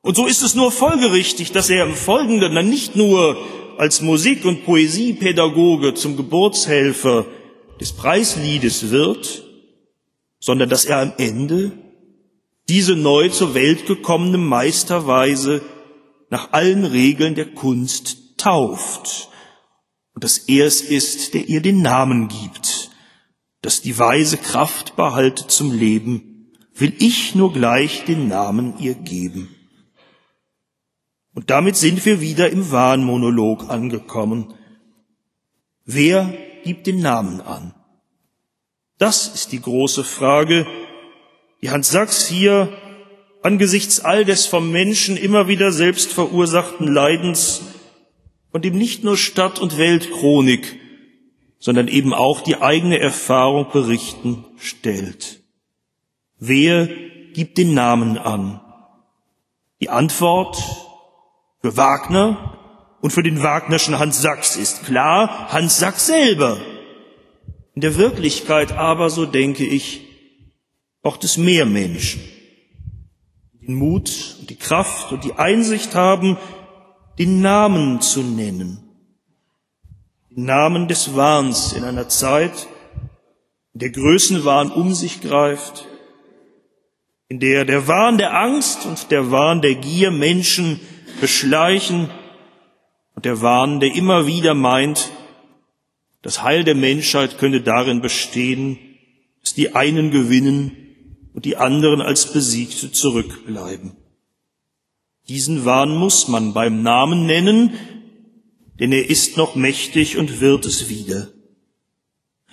Und 0.00 0.16
so 0.16 0.26
ist 0.26 0.40
es 0.40 0.54
nur 0.54 0.72
folgerichtig, 0.72 1.52
dass 1.52 1.68
er 1.68 1.84
im 1.84 1.94
Folgenden 1.94 2.54
dann 2.54 2.70
nicht 2.70 2.96
nur 2.96 3.36
als 3.76 4.00
Musik- 4.00 4.46
und 4.46 4.64
Poesiepädagoge 4.64 5.92
zum 5.92 6.16
Geburtshelfer 6.16 7.26
des 7.78 7.92
Preisliedes 7.92 8.90
wird, 8.90 9.44
sondern 10.40 10.70
dass 10.70 10.86
er 10.86 11.00
am 11.00 11.12
Ende 11.18 11.72
diese 12.68 12.96
neu 12.96 13.28
zur 13.28 13.54
Welt 13.54 13.86
gekommene 13.86 14.38
Meisterweise 14.38 15.62
nach 16.30 16.52
allen 16.52 16.84
Regeln 16.84 17.34
der 17.34 17.54
Kunst 17.54 18.38
tauft 18.38 19.30
und 20.14 20.24
dass 20.24 20.38
er 20.38 20.66
es 20.66 20.80
ist, 20.80 21.34
der 21.34 21.48
ihr 21.48 21.60
den 21.60 21.82
Namen 21.82 22.28
gibt, 22.28 22.90
dass 23.62 23.82
die 23.82 23.98
Weise 23.98 24.38
Kraft 24.38 24.96
behalte 24.96 25.46
zum 25.46 25.72
Leben, 25.72 26.52
will 26.74 26.94
ich 26.98 27.34
nur 27.34 27.52
gleich 27.52 28.04
den 28.04 28.28
Namen 28.28 28.78
ihr 28.78 28.94
geben. 28.94 29.54
Und 31.34 31.50
damit 31.50 31.76
sind 31.76 32.04
wir 32.06 32.20
wieder 32.20 32.50
im 32.50 32.70
Wahnmonolog 32.70 33.68
angekommen. 33.68 34.54
Wer 35.84 36.34
gibt 36.64 36.86
den 36.86 37.00
Namen 37.00 37.42
an? 37.42 37.74
Das 38.98 39.28
ist 39.28 39.52
die 39.52 39.60
große 39.60 40.02
Frage, 40.02 40.66
die 41.66 41.72
Hans 41.72 41.90
Sachs 41.90 42.28
hier 42.28 42.68
angesichts 43.42 43.98
all 43.98 44.24
des 44.24 44.46
vom 44.46 44.70
Menschen 44.70 45.16
immer 45.16 45.48
wieder 45.48 45.72
selbst 45.72 46.12
verursachten 46.12 46.86
Leidens 46.86 47.62
von 48.52 48.62
dem 48.62 48.78
nicht 48.78 49.02
nur 49.02 49.16
Stadt- 49.16 49.58
und 49.58 49.76
Weltchronik, 49.76 50.78
sondern 51.58 51.88
eben 51.88 52.14
auch 52.14 52.40
die 52.40 52.58
eigene 52.62 53.00
Erfahrung 53.00 53.66
berichten 53.72 54.44
stellt. 54.58 55.42
Wer 56.38 56.86
gibt 57.34 57.58
den 57.58 57.74
Namen 57.74 58.16
an? 58.16 58.60
Die 59.80 59.90
Antwort 59.90 60.62
Für 61.62 61.76
Wagner 61.76 62.96
und 63.00 63.10
für 63.10 63.24
den 63.24 63.42
Wagnerschen 63.42 63.98
Hans 63.98 64.22
Sachs 64.22 64.54
ist 64.54 64.84
klar, 64.84 65.48
Hans 65.50 65.80
Sachs 65.80 66.06
selber. 66.06 66.58
In 67.74 67.80
der 67.80 67.96
Wirklichkeit 67.96 68.70
aber, 68.70 69.10
so 69.10 69.26
denke 69.26 69.66
ich, 69.66 70.05
braucht 71.06 71.22
es 71.22 71.36
mehr 71.36 71.66
Menschen, 71.66 72.20
die 73.52 73.66
den 73.66 73.76
Mut 73.76 74.10
und 74.40 74.50
die 74.50 74.56
Kraft 74.56 75.12
und 75.12 75.22
die 75.22 75.34
Einsicht 75.34 75.94
haben, 75.94 76.36
den 77.16 77.40
Namen 77.40 78.00
zu 78.00 78.24
nennen. 78.24 78.82
Den 80.30 80.46
Namen 80.46 80.88
des 80.88 81.14
Wahns 81.14 81.74
in 81.74 81.84
einer 81.84 82.08
Zeit, 82.08 82.66
in 83.72 83.78
der 83.78 83.90
Größenwahn 83.90 84.72
um 84.72 84.94
sich 84.94 85.20
greift, 85.20 85.86
in 87.28 87.38
der 87.38 87.64
der 87.64 87.86
Wahn 87.86 88.18
der 88.18 88.36
Angst 88.36 88.84
und 88.84 89.12
der 89.12 89.30
Wahn 89.30 89.62
der 89.62 89.76
Gier 89.76 90.10
Menschen 90.10 90.80
beschleichen 91.20 92.10
und 93.14 93.24
der 93.24 93.40
Wahn, 93.42 93.78
der 93.78 93.94
immer 93.94 94.26
wieder 94.26 94.54
meint, 94.54 95.12
das 96.22 96.42
Heil 96.42 96.64
der 96.64 96.74
Menschheit 96.74 97.38
könne 97.38 97.60
darin 97.60 98.00
bestehen, 98.00 98.76
dass 99.40 99.54
die 99.54 99.76
einen 99.76 100.10
gewinnen 100.10 100.82
und 101.36 101.44
die 101.44 101.58
anderen 101.58 102.00
als 102.00 102.32
Besiegte 102.32 102.90
zurückbleiben. 102.90 103.92
Diesen 105.28 105.66
Wahn 105.66 105.94
muss 105.94 106.28
man 106.28 106.54
beim 106.54 106.82
Namen 106.82 107.26
nennen, 107.26 107.74
denn 108.80 108.90
er 108.90 109.10
ist 109.10 109.36
noch 109.36 109.54
mächtig 109.54 110.16
und 110.16 110.40
wird 110.40 110.64
es 110.64 110.88
wieder. 110.88 111.28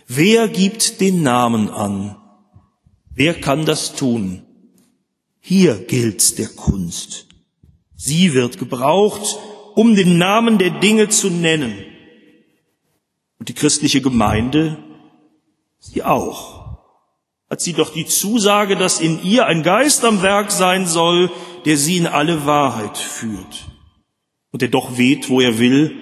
Wer 0.06 0.50
gibt 0.50 1.00
den 1.00 1.24
Namen 1.24 1.70
an? 1.70 2.18
Wer 3.16 3.40
kann 3.40 3.66
das 3.66 3.96
tun? 3.96 4.44
Hier 5.40 5.76
gilt's 5.76 6.36
der 6.36 6.50
Kunst. 6.50 7.28
Sie 7.96 8.34
wird 8.34 8.58
gebraucht, 8.58 9.40
um 9.76 9.96
den 9.96 10.18
Namen 10.18 10.58
der 10.58 10.72
Dinge 10.82 11.08
zu 11.08 11.30
nennen. 11.30 11.74
Und 13.40 13.48
die 13.48 13.54
christliche 13.54 14.02
Gemeinde, 14.02 14.78
sie 15.80 16.04
auch. 16.04 16.53
Hat 17.54 17.62
sie 17.62 17.74
doch 17.74 17.94
die 17.94 18.08
Zusage, 18.08 18.76
dass 18.76 19.00
in 19.00 19.24
ihr 19.24 19.46
ein 19.46 19.62
Geist 19.62 20.04
am 20.06 20.24
Werk 20.24 20.50
sein 20.50 20.88
soll, 20.88 21.30
der 21.66 21.78
sie 21.78 21.98
in 21.98 22.08
alle 22.08 22.48
Wahrheit 22.48 22.98
führt. 22.98 23.68
Und 24.52 24.64
der 24.64 24.70
doch 24.70 24.98
weht, 24.98 25.30
wo 25.30 25.40
er 25.40 25.60
will, 25.60 25.96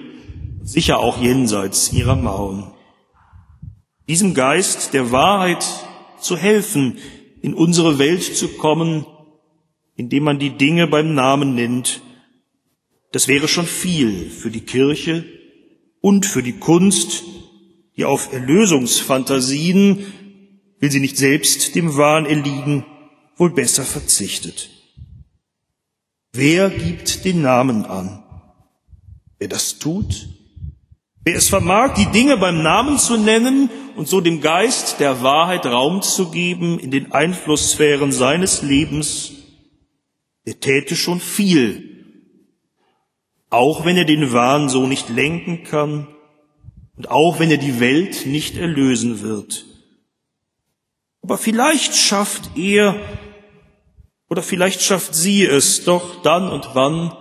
sicher 0.62 0.98
auch 0.98 1.20
jenseits 1.20 1.92
ihrer 1.92 2.16
Mauern. 2.16 2.72
Diesem 4.08 4.32
Geist 4.32 4.94
der 4.94 5.12
Wahrheit 5.12 5.62
zu 6.18 6.38
helfen, 6.38 6.96
in 7.42 7.52
unsere 7.52 7.98
Welt 7.98 8.22
zu 8.22 8.48
kommen, 8.48 9.04
indem 9.94 10.24
man 10.24 10.38
die 10.38 10.56
Dinge 10.56 10.86
beim 10.86 11.12
Namen 11.14 11.54
nennt, 11.54 12.00
das 13.10 13.28
wäre 13.28 13.46
schon 13.46 13.66
viel 13.66 14.30
für 14.30 14.50
die 14.50 14.62
Kirche 14.62 15.26
und 16.00 16.24
für 16.24 16.42
die 16.42 16.58
Kunst, 16.58 17.24
die 17.98 18.06
auf 18.06 18.32
Erlösungsfantasien, 18.32 20.06
will 20.82 20.90
sie 20.90 21.00
nicht 21.00 21.16
selbst 21.16 21.76
dem 21.76 21.96
Wahn 21.96 22.26
erliegen, 22.26 22.84
wohl 23.36 23.50
besser 23.50 23.84
verzichtet. 23.84 24.68
Wer 26.32 26.70
gibt 26.70 27.24
den 27.24 27.40
Namen 27.40 27.84
an? 27.84 28.24
Wer 29.38 29.46
das 29.46 29.78
tut, 29.78 30.28
wer 31.24 31.36
es 31.36 31.48
vermag, 31.48 31.94
die 31.94 32.10
Dinge 32.10 32.36
beim 32.36 32.64
Namen 32.64 32.98
zu 32.98 33.16
nennen 33.16 33.70
und 33.94 34.08
so 34.08 34.20
dem 34.20 34.40
Geist 34.40 34.98
der 34.98 35.22
Wahrheit 35.22 35.66
Raum 35.66 36.02
zu 36.02 36.32
geben 36.32 36.80
in 36.80 36.90
den 36.90 37.12
Einflusssphären 37.12 38.10
seines 38.10 38.62
Lebens, 38.62 39.34
der 40.46 40.58
täte 40.58 40.96
schon 40.96 41.20
viel, 41.20 42.26
auch 43.50 43.84
wenn 43.84 43.96
er 43.96 44.04
den 44.04 44.32
Wahn 44.32 44.68
so 44.68 44.88
nicht 44.88 45.10
lenken 45.10 45.62
kann 45.62 46.08
und 46.96 47.08
auch 47.08 47.38
wenn 47.38 47.52
er 47.52 47.58
die 47.58 47.78
Welt 47.78 48.26
nicht 48.26 48.56
erlösen 48.56 49.22
wird. 49.22 49.71
Aber 51.22 51.38
vielleicht 51.38 51.94
schafft 51.94 52.50
er 52.56 52.96
oder 54.28 54.42
vielleicht 54.42 54.82
schafft 54.82 55.14
sie 55.14 55.44
es 55.44 55.84
doch 55.84 56.22
dann 56.22 56.50
und 56.50 56.70
wann, 56.74 57.16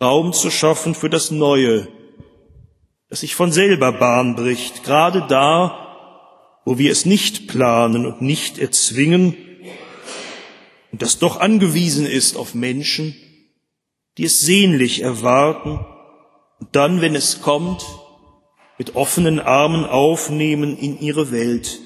Raum 0.00 0.32
zu 0.32 0.50
schaffen 0.50 0.94
für 0.94 1.10
das 1.10 1.30
Neue, 1.30 1.88
das 3.08 3.20
sich 3.20 3.34
von 3.34 3.52
selber 3.52 3.92
Bahn 3.92 4.36
bricht, 4.36 4.84
gerade 4.84 5.26
da, 5.28 6.60
wo 6.64 6.78
wir 6.78 6.92
es 6.92 7.06
nicht 7.06 7.48
planen 7.48 8.06
und 8.06 8.22
nicht 8.22 8.58
erzwingen, 8.58 9.36
und 10.92 11.00
das 11.00 11.18
doch 11.18 11.40
angewiesen 11.40 12.04
ist 12.04 12.36
auf 12.36 12.54
Menschen, 12.54 13.16
die 14.18 14.24
es 14.24 14.40
sehnlich 14.40 15.00
erwarten 15.00 15.80
und 16.60 16.76
dann, 16.76 17.00
wenn 17.00 17.14
es 17.14 17.40
kommt, 17.40 17.84
mit 18.76 18.94
offenen 18.94 19.40
Armen 19.40 19.86
aufnehmen 19.86 20.76
in 20.76 21.00
ihre 21.00 21.32
Welt, 21.32 21.80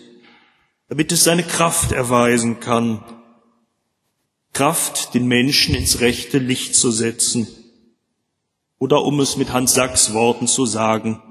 damit 0.88 1.12
es 1.12 1.24
seine 1.24 1.42
Kraft 1.42 1.92
erweisen 1.92 2.60
kann, 2.60 3.04
Kraft, 4.52 5.14
den 5.14 5.26
Menschen 5.26 5.74
ins 5.74 6.00
rechte 6.00 6.38
Licht 6.38 6.74
zu 6.74 6.90
setzen, 6.90 7.46
oder 8.78 9.02
um 9.02 9.20
es 9.20 9.36
mit 9.36 9.52
Hans 9.52 9.74
Sachs 9.74 10.14
Worten 10.14 10.46
zu 10.46 10.66
sagen, 10.66 11.22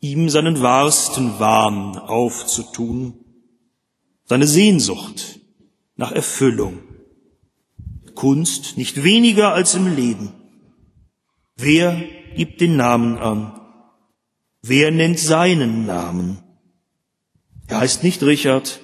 ihm 0.00 0.28
seinen 0.28 0.60
wahrsten 0.60 1.38
Wahn 1.38 1.96
aufzutun, 1.96 3.24
seine 4.24 4.46
Sehnsucht 4.46 5.40
nach 5.96 6.12
Erfüllung. 6.12 6.78
Kunst 8.14 8.76
nicht 8.76 9.02
weniger 9.02 9.52
als 9.54 9.74
im 9.74 9.94
Leben. 9.94 10.32
Wer 11.56 12.02
gibt 12.36 12.60
den 12.60 12.76
Namen 12.76 13.18
an? 13.18 13.60
Wer 14.62 14.90
nennt 14.90 15.18
seinen 15.18 15.86
Namen? 15.86 16.42
Er 17.68 17.80
heißt 17.80 18.02
nicht 18.02 18.22
Richard 18.22 18.80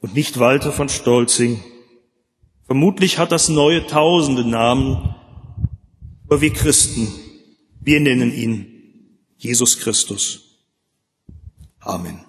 und 0.00 0.14
nicht 0.14 0.38
Walter 0.38 0.70
von 0.70 0.88
Stolzing. 0.88 1.64
Vermutlich 2.66 3.18
hat 3.18 3.32
das 3.32 3.48
neue 3.48 3.86
tausende 3.86 4.44
Namen, 4.44 5.14
aber 6.26 6.42
wir 6.42 6.52
Christen, 6.52 7.08
wir 7.80 8.00
nennen 8.00 8.32
ihn 8.32 9.18
Jesus 9.38 9.78
Christus. 9.78 10.58
Amen. 11.80 12.27